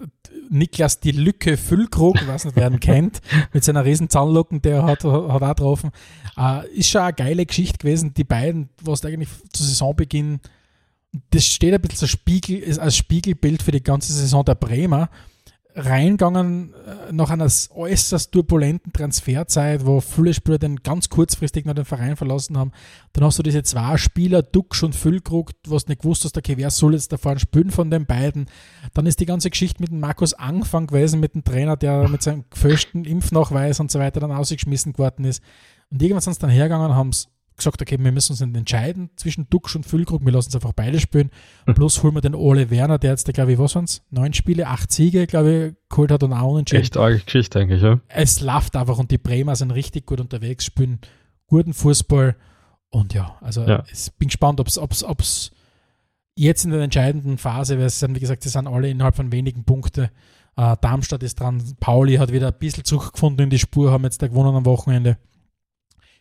[0.49, 3.21] Niklas die Lücke Füllkrug, weiß nicht, wer ihn kennt,
[3.53, 5.91] mit seiner riesen Zahnlocken, der hat, hat auch getroffen.
[6.37, 10.39] Äh, ist schon eine geile Geschichte gewesen, die beiden, was eigentlich zu Saisonbeginn,
[11.29, 15.09] das steht ein bisschen als, Spiegel, als Spiegelbild für die ganze Saison der Bremer.
[15.75, 21.85] Reingegangen äh, nach einer äußerst turbulenten Transferzeit, wo viele Spieler dann ganz kurzfristig noch den
[21.85, 22.71] Verein verlassen haben.
[23.13, 26.71] Dann hast du diese zwei Spieler, Duxch und Füllkrug, was nicht gewusst hast, okay, wer
[26.71, 28.47] soll jetzt da vorne spielen von den beiden.
[28.93, 32.21] Dann ist die ganze Geschichte mit dem Markus Anfang gewesen, mit dem Trainer, der mit
[32.21, 35.41] seinem gefälschten Impfnachweis und so weiter dann ausgeschmissen geworden ist.
[35.89, 37.11] Und irgendwann sind sie dann hergegangen und haben
[37.61, 40.73] gesagt, okay, wir müssen uns nicht entscheiden zwischen Duxch und Füllkrug, wir lassen es einfach
[40.73, 41.29] beide spielen.
[41.65, 44.01] Plus holen wir den Ole Werner, der jetzt, glaube ich, was waren es?
[44.09, 47.81] Neun Spiele, acht Siege, glaube ich, geholt hat und auch unentschieden Echt arge Geschichte eigentlich,
[47.81, 47.99] ja.
[48.07, 50.99] es läuft einfach und die Bremer sind richtig gut unterwegs, spielen
[51.47, 52.35] guten Fußball
[52.89, 53.83] und ja, also Ja.
[53.91, 55.51] ich bin gespannt, ob es
[56.35, 59.31] jetzt in der entscheidenden Phase, weil es sind, wie gesagt, sie sind alle innerhalb von
[59.31, 60.09] wenigen Punkten.
[60.57, 64.21] Äh, Darmstadt ist dran, Pauli hat wieder ein bisschen zurückgefunden in die Spur, haben jetzt
[64.21, 65.17] da gewonnen am Wochenende.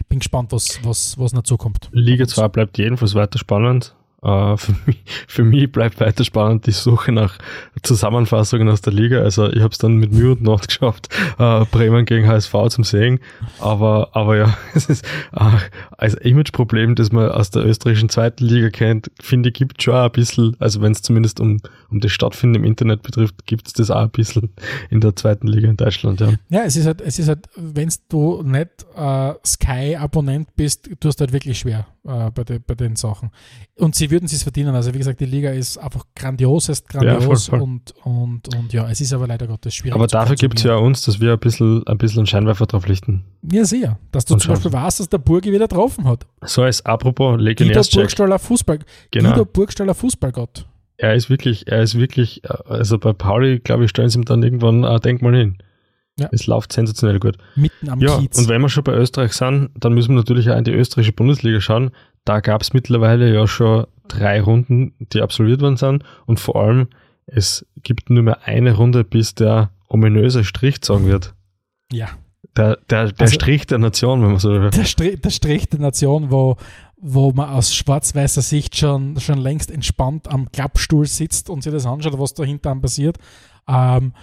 [0.09, 1.89] Bin gespannt, was, was, was noch zukommt.
[1.93, 3.95] Liga 2 bleibt jedenfalls weiter spannend.
[4.23, 7.39] Äh, für, mich, für mich bleibt weiter spannend die Suche nach
[7.83, 9.21] Zusammenfassungen aus der Liga.
[9.21, 11.09] Also ich habe es dann mit Mühe und Not geschafft,
[11.39, 13.21] äh, Bremen gegen HSV zum Sehen.
[13.59, 15.51] Aber, aber ja, es ist äh,
[15.97, 20.11] als Imageproblem, das man aus der österreichischen zweiten Liga kennt, finde ich, gibt schon ein
[20.13, 21.61] bisschen, also wenn es zumindest um,
[21.91, 24.51] um das Stattfinden im Internet betrifft, gibt es das auch ein bisschen
[24.91, 26.21] in der zweiten Liga in Deutschland.
[26.21, 26.33] Ja.
[26.49, 31.21] Ja, es ist halt, es ist halt, wenn du nicht äh, Sky-Abonnent bist, du hast
[31.21, 33.31] halt wirklich schwer äh, bei, de, bei den Sachen.
[33.77, 34.75] Und sie würden es verdienen.
[34.75, 37.61] Also wie gesagt, die Liga ist einfach grandios, ist grandios voll, voll.
[37.61, 39.95] Und, und, und ja, es ist aber leider Gottes schwierig.
[39.95, 42.87] Aber dafür gibt es ja uns, dass wir ein bisschen, ein bisschen einen Scheinwerfer drauf
[42.87, 43.25] lichten.
[43.51, 43.99] Ja, sicher.
[44.13, 46.27] Dass du Und zum Beispiel weißt, dass der Burgi wieder getroffen hat.
[46.45, 47.95] So als apropos Guido Legionärscheck.
[47.95, 48.79] Burgstaller Fußball.
[49.11, 49.31] Genau.
[49.31, 50.67] Guido Burgstaller Fußballgott.
[50.97, 54.25] Er ist wirklich, er ist wirklich, äh, also bei Pauli, glaube ich, stellen sie ihm
[54.25, 55.59] dann irgendwann ein Denkmal hin.
[56.21, 56.29] Ja.
[56.33, 57.37] Es läuft sensationell gut.
[57.57, 58.39] Mitten am Ja, Kiez.
[58.39, 61.13] und wenn wir schon bei Österreich sind, dann müssen wir natürlich auch in die österreichische
[61.13, 61.91] Bundesliga schauen.
[62.25, 66.05] Da gab es mittlerweile ja schon drei Runden, die absolviert worden sind.
[66.27, 66.89] Und vor allem,
[67.27, 71.35] es gibt nur mehr eine Runde, bis der ominöse Strich gezogen wird.
[71.93, 72.09] ja.
[72.57, 74.71] Der, der, der Also- Strich der Nation, wenn man so will.
[74.71, 76.57] Der, Strich, der Strich der Nation, wo,
[76.97, 81.87] wo man aus schwarz-weißer Sicht schon, schon längst entspannt am Klappstuhl sitzt und sich das
[81.87, 83.19] anschaut, was dahinter einem passiert.
[83.69, 84.15] Ähm,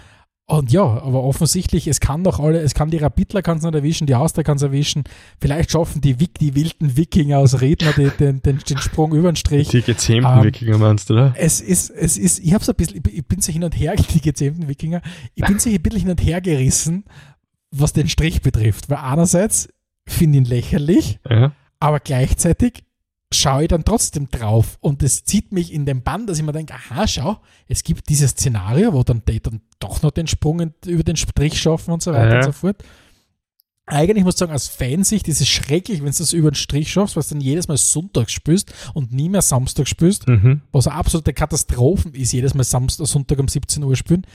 [0.50, 3.74] und ja, aber offensichtlich, es kann doch alle, es kann die Rapidler kann es nicht
[3.74, 5.04] erwischen, die Austria kann es erwischen.
[5.40, 9.30] Vielleicht schaffen die, Wik- die wilden Wikinger aus Redner den, den, den, den Sprung über
[9.30, 9.68] den Strich.
[9.68, 11.34] Die gezähmten Ähm, Wikinger meinst du, oder?
[11.36, 13.62] Es ist, es ist, ich habe so ein bisschen, ich bin- ich bin so hin
[13.62, 15.02] und her, die gezähmten Wikinger,
[15.34, 17.04] ich bin so ein bisschen hin und her gerissen,
[17.70, 18.88] was den Strich betrifft.
[18.88, 19.68] Weil einerseits
[20.08, 21.52] finde ich ihn lächerlich, Ja.
[21.78, 22.84] aber gleichzeitig
[23.32, 26.52] schaue ich dann trotzdem drauf und es zieht mich in den Bann, dass ich mir
[26.52, 30.72] denke, aha, schau, es gibt dieses Szenario, wo dann die dann doch noch den Sprung
[30.86, 32.36] über den Strich schaffen und so weiter Ja.
[32.38, 32.82] und so fort.
[33.90, 36.92] Eigentlich muss ich sagen, aus Fansicht ist es schrecklich, wenn du das über den Strich
[36.92, 40.60] schaffst, was dann jedes Mal Sonntag spürst und nie mehr Samstag spürst Mhm.
[40.72, 44.26] was eine absolute Katastrophen ist, jedes Mal Samstag, Sonntag um 17 Uhr spielen.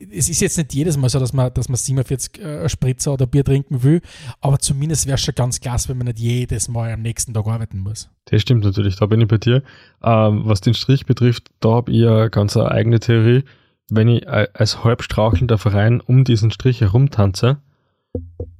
[0.00, 3.26] Es ist jetzt nicht jedes Mal so, dass man, dass man 47 äh, Spritzer oder
[3.26, 4.00] Bier trinken will,
[4.40, 7.46] aber zumindest wäre es schon ganz klasse, wenn man nicht jedes Mal am nächsten Tag
[7.46, 8.08] arbeiten muss.
[8.24, 9.62] Das stimmt natürlich, da bin ich bei dir.
[10.02, 13.44] Ähm, was den Strich betrifft, da habe ich ja ganz eine eigene Theorie.
[13.90, 17.58] Wenn ich äh, als halb strauchelnder Verein um diesen Strich herumtanze,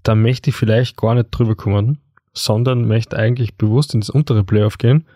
[0.02, 1.98] dann möchte ich vielleicht gar nicht drüber kommen,
[2.32, 5.06] sondern möchte eigentlich bewusst ins untere Playoff gehen.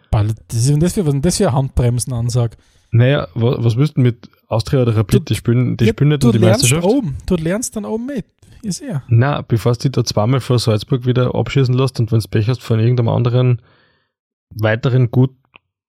[0.49, 2.57] Das ist, das für, was ist denn das für eine Handbremsenansage?
[2.91, 6.11] Naja, was, was willst du mit Austria oder Rapid, Du- die spielen, die Ja, spielen
[6.11, 6.87] nicht du um die lernst Meisterschaft.
[6.87, 7.17] oben.
[7.27, 8.25] Du lernst dann oben mit.
[8.63, 9.03] Ist ja.
[9.09, 12.49] Na, bevor du dich da zweimal vor Salzburg wieder abschießen lässt und wenn du Pech
[12.49, 13.61] hast von irgendeinem anderen
[14.51, 15.31] weiteren gut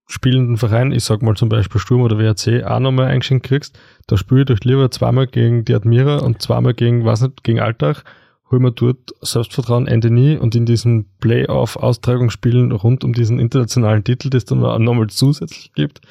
[0.07, 4.17] spielenden Verein, ich sag mal zum Beispiel Sturm oder WRC, auch nochmal eingeschenkt kriegst, da
[4.17, 8.03] spiele ich doch lieber zweimal gegen die Admira und zweimal gegen, weiß nicht, gegen Altach,
[8.51, 14.29] hol mir dort Selbstvertrauen Ende nie und in diesen Playoff-Austragungsspielen rund um diesen internationalen Titel,
[14.29, 16.01] das dann nochmal zusätzlich gibt,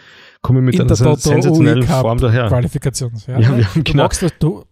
[0.45, 2.47] komme mit In einer sensationellen Cup Form daher.
[2.49, 3.27] Qualifikations.
[3.27, 4.65] Ja, wir haben du, genau- magst, du,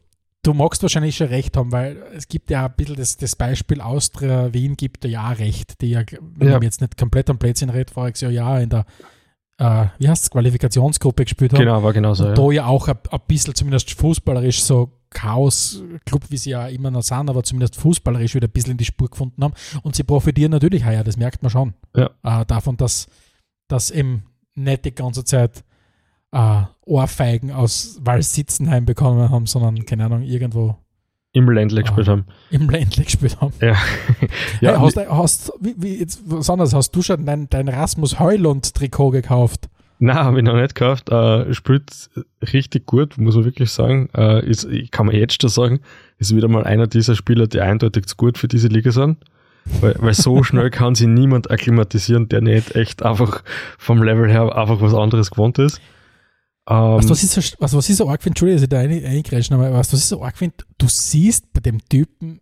[0.44, 3.80] du magst wahrscheinlich schon recht haben, weil es gibt ja ein bisschen das, das Beispiel
[3.80, 6.02] Austria Wien gibt ja auch recht, die ja,
[6.36, 6.58] wenn Ja.
[6.58, 8.84] ich jetzt nicht komplett am Plätzchen rede, voriges Jahr ja in der
[9.58, 11.60] äh, wie heißt es, Qualifikationsgruppe gespielt haben.
[11.60, 12.24] Genau, war genauso.
[12.24, 12.34] Und Ja.
[12.34, 17.02] da ja auch ein, ein bisschen zumindest fußballerisch so Chaos-Club, wie sie ja immer noch
[17.02, 19.54] sind, aber zumindest fußballerisch wieder ein bisschen in die Spur gefunden haben.
[19.82, 21.74] Und sie profitieren natürlich heuer, das merkt man schon.
[21.96, 22.10] Ja.
[22.22, 23.06] Äh, davon, dass,
[23.68, 24.24] dass eben
[24.54, 25.64] nicht die ganze Zeit
[26.32, 30.76] äh, Ohrfeigen aus Walsitzenheim bekommen haben, sondern, keine Ahnung, irgendwo
[31.32, 31.82] Im Ländle Ah.
[31.82, 32.24] gespielt haben.
[32.50, 33.52] im Ländle gespielt haben.
[33.60, 33.74] Ja.
[34.60, 38.18] hey, hast, du- hast, wie, wie, jetzt, was anderes, hast du schon dein, dein Rasmus
[38.18, 39.68] Heulund-Trikot gekauft?
[39.98, 41.10] Nein, habe ich noch nicht gekauft.
[41.10, 42.10] Äh, spielt
[42.52, 44.08] richtig gut, muss man wirklich sagen.
[44.16, 45.80] Äh, ist, ich kann man jetzt schon sagen,
[46.18, 49.18] ist wieder mal einer dieser Spieler, die eindeutig zu gut für diese Liga sind.
[49.80, 53.42] Weil, weil so schnell kann sich niemand akklimatisieren, der nicht echt einfach
[53.78, 55.80] vom Level her einfach was anderes gewohnt ist.
[56.68, 58.78] Ähm, du, was ich so, was, was ich so arg finde, Entschuldigung, dass ich da
[58.78, 62.40] rein- reingrätschen, aber du, was ich so arg finde, du siehst bei dem Typen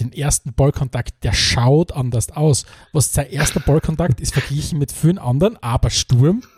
[0.00, 2.64] den ersten Ballkontakt, der schaut anders aus.
[2.92, 6.42] Was sein erster Ballkontakt ist verglichen mit vielen anderen, aber Sturm,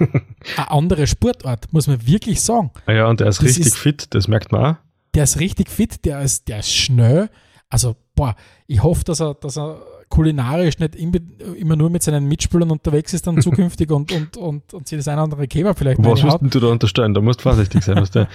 [0.57, 2.71] eine andere Sportart, muss man wirklich sagen.
[2.87, 4.77] ah ja, und der ist das richtig ist- fit, das merkt man auch.
[5.15, 7.29] Der ist richtig fit, der ist, der ist schnell.
[7.69, 8.35] Also, boah,
[8.67, 9.81] ich hoffe, dass er, dass er
[10.13, 11.13] kulinarisch nicht im-
[11.57, 15.17] immer nur mit seinen Mitspielern unterwegs ist dann zukünftig und, und, und, und das eine
[15.17, 17.15] oder andere Kebab vielleicht Was musst denn du da unterstellen?
[17.15, 17.97] Da musst du vorsichtig sein.
[17.97, 18.21] Weißt du?
[18.21, 18.27] äh,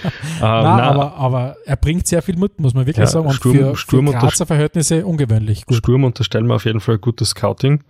[0.41, 3.27] Nein, nein, aber, aber er bringt sehr viel mit, muss man wirklich Ja, sagen.
[3.27, 5.77] Und Sturm- für, Sturm für Grazer Verhältnisse ungewöhnlich gut.
[5.77, 7.83] Sturm unterstellen wir auf jeden Fall gutes Scouting.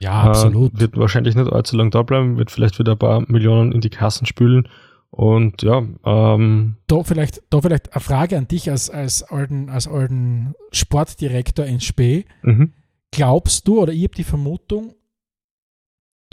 [0.00, 0.74] Ja, absolut.
[0.74, 3.80] Äh, wird wahrscheinlich nicht allzu lang da bleiben, wird vielleicht wieder ein paar Millionen in
[3.80, 4.68] die Kassen spülen.
[5.12, 9.88] Und ja, ähm, da, vielleicht, da vielleicht eine Frage an dich als, als, alten, als
[9.88, 12.26] alten Sportdirektor in Spee.
[12.42, 12.72] mhm.
[13.12, 14.94] Glaubst du, oder ich habe die Vermutung,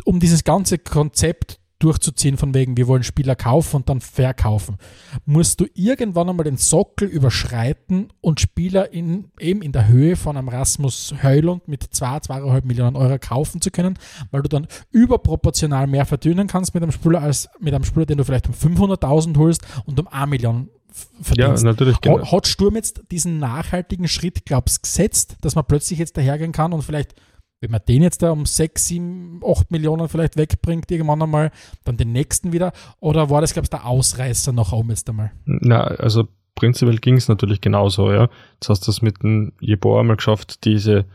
[0.05, 4.77] um dieses ganze Konzept durchzuziehen, von wegen, wir wollen Spieler kaufen und dann verkaufen,
[5.25, 10.37] musst du irgendwann einmal den Sockel überschreiten und Spieler in, eben in der Höhe von
[10.37, 13.99] einem Rasmus Heulund mit 2, 2,5 Millionen Euro kaufen zu können,
[14.31, 18.17] weil du dann überproportional mehr verdienen kannst mit einem Spieler als mit einem Spieler, den
[18.17, 21.63] du vielleicht um 500.000 holst und um 1 Million f- ja, verdienst.
[21.63, 22.01] natürlich.
[22.01, 22.31] Genau.
[22.31, 26.73] Hat, Sturm jetzt diesen nachhaltigen Schritt, glaubst du, gesetzt, dass man plötzlich jetzt dahergehen kann
[26.73, 27.15] und vielleicht,
[27.61, 31.51] wenn man den jetzt da um 6, 7, 8 Millionen vielleicht wegbringt, irgendwann einmal,
[31.85, 32.71] dann den nächsten wieder?
[32.99, 35.31] Oder war das, glaubst du, der Ausreißer nach oben jetzt einmal?
[35.45, 38.29] Na, also prinzipiell ging es natürlich genauso, ja.
[38.55, 41.05] Jetzt hast du es mit dem Jeboa einmal geschafft, diese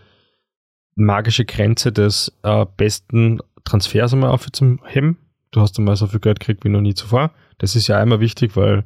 [0.94, 5.18] magische Grenze des äh, besten Transfers einmal aufzuheben.
[5.52, 7.30] Du hast einmal so viel Geld gekriegt wie noch nie zuvor.
[7.58, 8.84] Das ist ja einmal wichtig, weil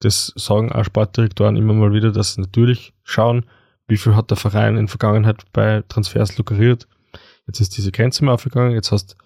[0.00, 3.46] das sagen auch Sportdirektoren immer mal wieder, dass sie natürlich schauen,
[3.88, 6.86] wie viel hat der Verein in Vergangenheit bei Transfers lukriert.
[7.46, 9.16] Jetzt ist diese Grenze mal aufgegangen, jetzt hast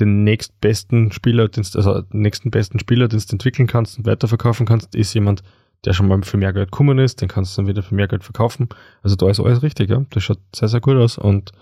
[0.00, 4.94] den nächstbesten Spieler, also den nächsten besten Spieler, den du entwickeln kannst und weiterverkaufen kannst,
[4.94, 5.42] ist jemand,
[5.84, 8.08] der schon mal für mehr Geld gekommen ist, den kannst du dann wieder für mehr
[8.08, 8.68] Geld verkaufen.
[9.02, 10.04] Also da ist alles richtig, ja.
[10.10, 11.18] Das schaut sehr, sehr gut aus.
[11.18, 11.52] Und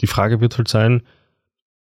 [0.00, 1.02] die Frage wird halt sein,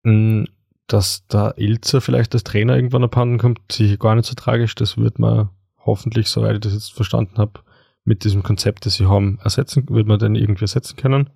[0.03, 0.47] mh,
[0.87, 4.75] dass da Ilzer vielleicht als Trainer irgendwann abhanden kommt, sicher gar nicht so tragisch.
[4.75, 5.49] Das wird man
[5.85, 7.61] hoffentlich, soweit ich das jetzt verstanden habe,
[8.05, 11.31] mit diesem Konzept, das sie haben, ersetzen, wird man dann irgendwie ersetzen können.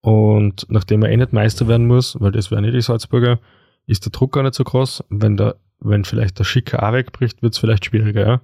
[0.00, 3.38] Und nachdem er eh nicht Meister werden muss, weil das wären eh die Salzburger,
[3.86, 5.04] ist der Druck gar nicht so groß.
[5.10, 8.40] Wenn der, wenn vielleicht der Schicker auch wegbricht, wird es vielleicht schwieriger, ja.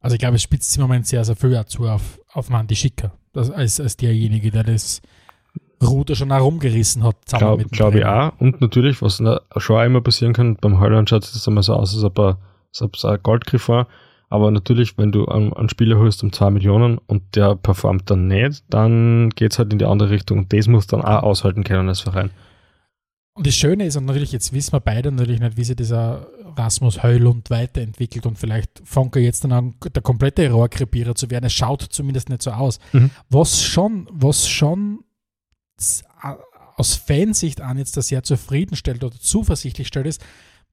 [0.00, 2.50] Also ich glaube, es spitzt sich im Moment sehr, sehr viel auch zu auf, auf
[2.50, 5.00] Mandy Schicker, das, als, als derjenige, der das
[5.82, 7.16] Ruder schon herumgerissen hat.
[7.24, 8.32] zusammen Glaube glaub ich auch.
[8.38, 11.94] Und natürlich, was schon auch immer passieren kann, beim Holland schaut es einmal so aus,
[11.94, 12.38] als ob er,
[12.82, 13.88] ob es ein Goldgriff war.
[14.30, 18.26] Aber natürlich, wenn du einen, einen Spieler holst um 2 Millionen und der performt dann
[18.26, 20.38] nicht, dann geht es halt in die andere Richtung.
[20.38, 22.30] Und das muss dann auch aushalten können als Verein.
[23.36, 26.28] Und das Schöne ist, und natürlich, jetzt wissen wir beide natürlich nicht, wie sich dieser
[26.56, 31.44] Rasmus Heulund weiterentwickelt und vielleicht fängt er jetzt dann an, der komplette Rohrkrepierer zu werden.
[31.44, 32.78] Es schaut zumindest nicht so aus.
[32.92, 33.10] Mhm.
[33.30, 35.00] Was schon, was schon
[36.76, 40.24] aus Fansicht an jetzt das sehr zufriedenstellt oder zuversichtlich stellt, ist,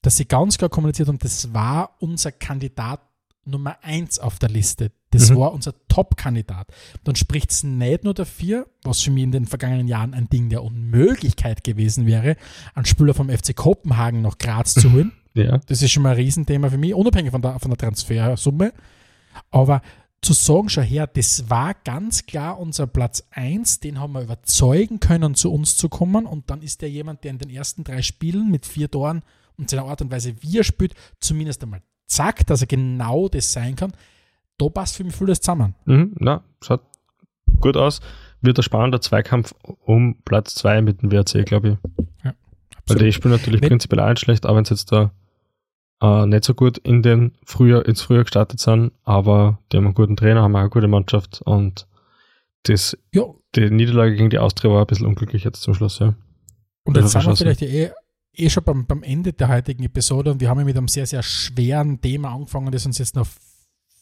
[0.01, 3.01] dass sie ganz klar kommuniziert und das war unser Kandidat
[3.43, 4.91] Nummer eins auf der Liste.
[5.09, 5.37] Das Mhm.
[5.37, 6.67] war unser Top-Kandidat.
[7.03, 10.49] Dann spricht es nicht nur dafür, was für mich in den vergangenen Jahren ein Ding
[10.49, 12.37] der Unmöglichkeit gewesen wäre,
[12.75, 15.11] einen Spieler vom FC Kopenhagen nach Graz zu holen.
[15.33, 15.57] Ja.
[15.67, 18.73] Das ist schon mal ein Riesenthema für mich, unabhängig von der, von der Transfersumme.
[19.49, 19.81] Aber
[20.21, 24.99] zu sagen schon her, das war ganz klar unser Platz 1, den haben wir überzeugen
[24.99, 26.25] können, zu uns zu kommen.
[26.27, 29.23] Und dann ist der jemand, der in den ersten drei Spielen mit vier Toren
[29.57, 33.51] und seiner Art und Weise, wie er spielt, zumindest einmal sagt, dass er genau das
[33.51, 33.93] sein kann.
[34.57, 35.75] Da passt für mich vieles zusammen.
[35.85, 36.81] Mhm, na, schaut
[37.59, 37.99] gut aus.
[38.41, 39.53] Wird ein spannender Zweikampf
[39.85, 42.05] um Platz 2 mit dem WRC, glaube ich.
[42.23, 42.33] Ja,
[42.87, 45.11] Weil die spielen natürlich Wenn- prinzipiell auch nicht schlecht, auch wenn sie jetzt da
[46.01, 49.93] äh, nicht so gut in den Frühjahr, ins Frühjahr gestartet sind, aber die haben einen
[49.93, 51.87] guten Trainer, haben auch eine gute Mannschaft und
[52.63, 53.23] das, Ja,
[53.55, 56.15] die Niederlage gegen die Austria war ein bisschen unglücklich jetzt zum Schluss, ja.
[56.83, 57.91] Und jetzt sind wir vielleicht eh,
[58.33, 61.05] eh schon beim, beim Ende der heutigen Episode und wir haben ja mit einem sehr,
[61.05, 63.27] sehr schweren Thema angefangen, das uns jetzt noch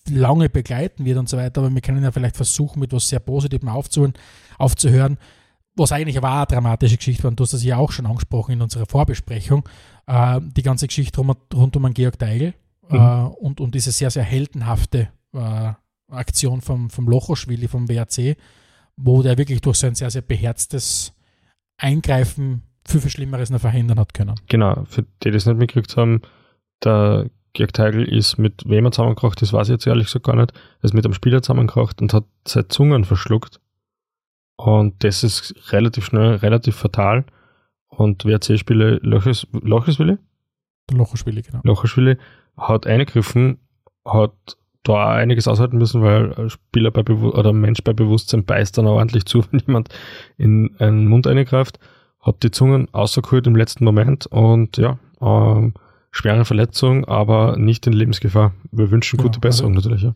[0.10, 3.20] lange begleiten wird und so weiter, aber wir können ja vielleicht versuchen, mit was sehr
[3.20, 4.14] Positivem aufzuhören,
[4.58, 5.18] aufzuhören,
[5.76, 8.54] was eigentlich auch eine dramatische Geschichte war und du hast das ja auch schon angesprochen
[8.54, 9.68] in unserer Vorbesprechung,
[10.08, 12.54] äh, die ganze Geschichte rund, rund um einen Georg Deigel
[12.90, 13.28] äh, Mhm.
[13.40, 15.74] und, und diese sehr, sehr heldenhafte äh,
[16.12, 18.36] Aktion vom, vom Lochoschwili, vom WRC,
[18.98, 21.14] wo der wirklich durch sein sehr, sehr beherztes
[21.78, 24.36] Eingreifen viel, viel Schlimmeres noch verhindern hat können.
[24.48, 26.22] Genau, für die, die das nicht mitgekriegt haben,
[26.84, 30.36] der Georg Teigl ist mit wem er zusammengekocht, das weiß ich jetzt ehrlich gesagt gar
[30.36, 30.54] nicht.
[30.82, 33.60] Er ist mit einem Spieler zusammengekocht und hat seine Zungen verschluckt.
[34.56, 37.26] Und das ist relativ schnell, relativ fatal.
[37.88, 40.20] Und WRC-Spiele Loches, Locheswille,
[40.92, 41.62] Lochoschwili, genau.
[41.64, 42.18] Locherschwille
[42.58, 43.60] hat eingegriffen,
[44.06, 48.46] hat da auch einiges aushalten müssen, weil ein Spieler bei Bewu oder Mensch bei Bewusstsein
[48.46, 49.90] beißt dann auch ordentlich zu, wenn jemand
[50.38, 51.80] in einen Mund eingreift,
[52.22, 55.74] hat die Zungen ausgeholt im letzten Moment und ja, ähm,
[56.12, 58.54] schwere Verletzung, aber nicht in Lebensgefahr.
[58.72, 60.02] Wir wünschen gute Besserung natürlich.
[60.04, 60.16] Ja.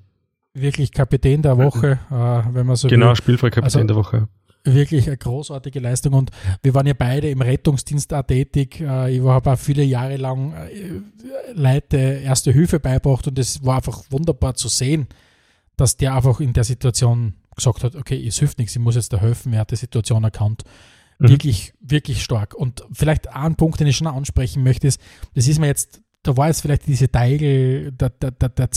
[0.53, 3.15] Wirklich Kapitän der Woche, äh, wenn man so Genau, will.
[3.15, 4.27] spielfrei Kapitän Also- der Woche.
[4.65, 6.31] Wirklich eine großartige Leistung und
[6.61, 8.79] wir waren ja beide im Rettungsdienst auch tätig.
[8.79, 11.01] Äh, Ich habe auch viele Jahre lang äh,
[11.53, 15.07] Leute Erste Hilfe beibracht und es war einfach wunderbar zu sehen,
[15.75, 19.11] dass der einfach in der Situation gesagt hat, okay, es hilft nichts, ich muss jetzt
[19.11, 20.63] da helfen, er hat die Situation erkannt.
[21.19, 21.29] Mhm.
[21.29, 22.53] Wirklich, wirklich stark.
[22.53, 24.99] Und vielleicht ein Punkt, den ich schon ansprechen möchte, ist,
[25.35, 28.69] das ist mir jetzt, da war jetzt vielleicht diese Teigel, der, der, der, der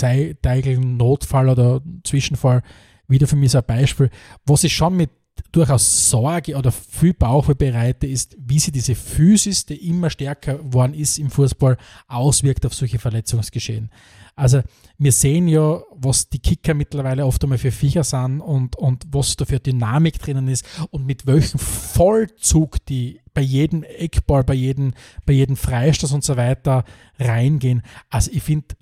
[0.43, 2.63] Teigel-Notfall oder Zwischenfall
[3.09, 4.11] wieder für mich so ein Beispiel,
[4.45, 5.11] was ich schon mit
[5.53, 10.95] durchaus Sorge oder viel Bauchweh bereite, ist, wie sich diese Physis, die immer stärker geworden
[10.95, 11.77] ist im Fußball,
[12.09, 13.91] auswirkt auf solche Verletzungsgeschehen.
[14.37, 14.61] Also
[14.99, 19.37] wir sehen ja, was die Kicker mittlerweile oft einmal für Viecher sind und, und was
[19.37, 24.93] da für Dynamik drinnen ist und mit welchem Vollzug die bei jedem Eckball, bei jedem,
[25.25, 26.85] bei jedem Freistoß und so weiter
[27.19, 27.83] reingehen.
[28.11, 28.77] Also ich finde,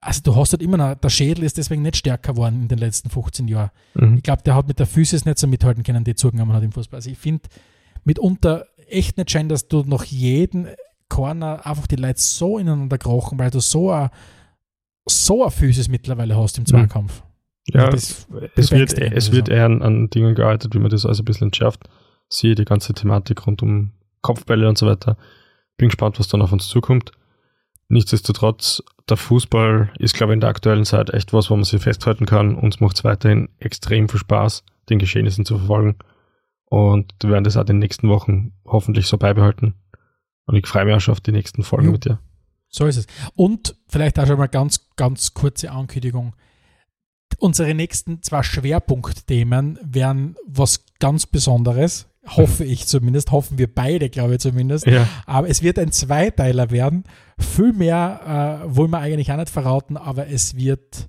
[0.00, 2.78] also du hast halt immer noch, der Schädel ist deswegen nicht stärker geworden in den
[2.78, 3.70] letzten 15 Jahren.
[3.94, 4.16] Mhm.
[4.18, 6.72] Ich glaube, der hat mit der Physis nicht so mithalten können, die zugenommen hat im
[6.72, 6.98] Fußball.
[6.98, 7.48] Also ich finde
[8.04, 10.68] mitunter echt nicht schön, dass du nach jedem
[11.08, 14.10] Corner einfach die Leute so ineinander krochen, weil du so eine
[15.08, 17.22] so Physis mittlerweile hast im Zweikampf.
[17.66, 19.32] Ja, das es wird, es also.
[19.32, 21.88] wird eher an, an Dingen gearbeitet, wie man das alles ein bisschen entschärft.
[22.28, 23.92] Siehe die ganze Thematik rund um
[24.22, 25.16] Kopfbälle und so weiter.
[25.76, 27.12] Bin gespannt, was dann auf uns zukommt.
[27.88, 31.80] Nichtsdestotrotz, der Fußball ist, glaube ich, in der aktuellen Zeit echt was, wo man sich
[31.82, 32.54] festhalten kann.
[32.54, 35.96] Uns macht es weiterhin extrem viel Spaß, den Geschehnissen zu verfolgen.
[36.66, 39.74] Und wir werden das auch in den nächsten Wochen hoffentlich so beibehalten.
[40.48, 41.92] Und ich freue mich auch schon auf die nächsten Folgen Jo.
[41.92, 42.18] mit dir.
[42.70, 43.06] So ist es.
[43.34, 46.34] Und vielleicht auch schon mal ganz, ganz kurze Ankündigung.
[47.38, 52.06] Unsere nächsten zwei Schwerpunktthemen wären was ganz Besonderes.
[52.26, 53.30] Hoffe ich zumindest.
[53.30, 54.86] Hoffen wir beide, glaube ich zumindest.
[54.86, 57.04] Ja, Aber es wird ein Zweiteiler werden.
[57.38, 61.08] Viel mehr äh, wollen wir eigentlich auch nicht verraten, aber es wird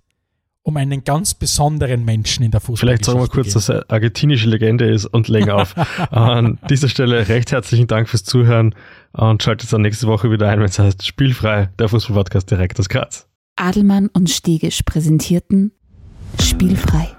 [0.63, 2.89] um einen ganz besonderen Menschen in der Fußball.
[2.89, 5.75] Vielleicht sagen wir kurz, dass er argentinische Legende ist und legen auf.
[6.11, 8.75] An dieser Stelle recht herzlichen Dank fürs Zuhören
[9.13, 12.89] und schaltet dann nächste Woche wieder ein, wenn es heißt Spielfrei, der Fußballpodcast direkt aus
[12.89, 13.27] Graz.
[13.55, 15.71] Adelmann und Stegisch präsentierten
[16.41, 17.09] Spielfrei,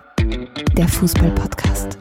[0.77, 1.99] der Fußballpodcast.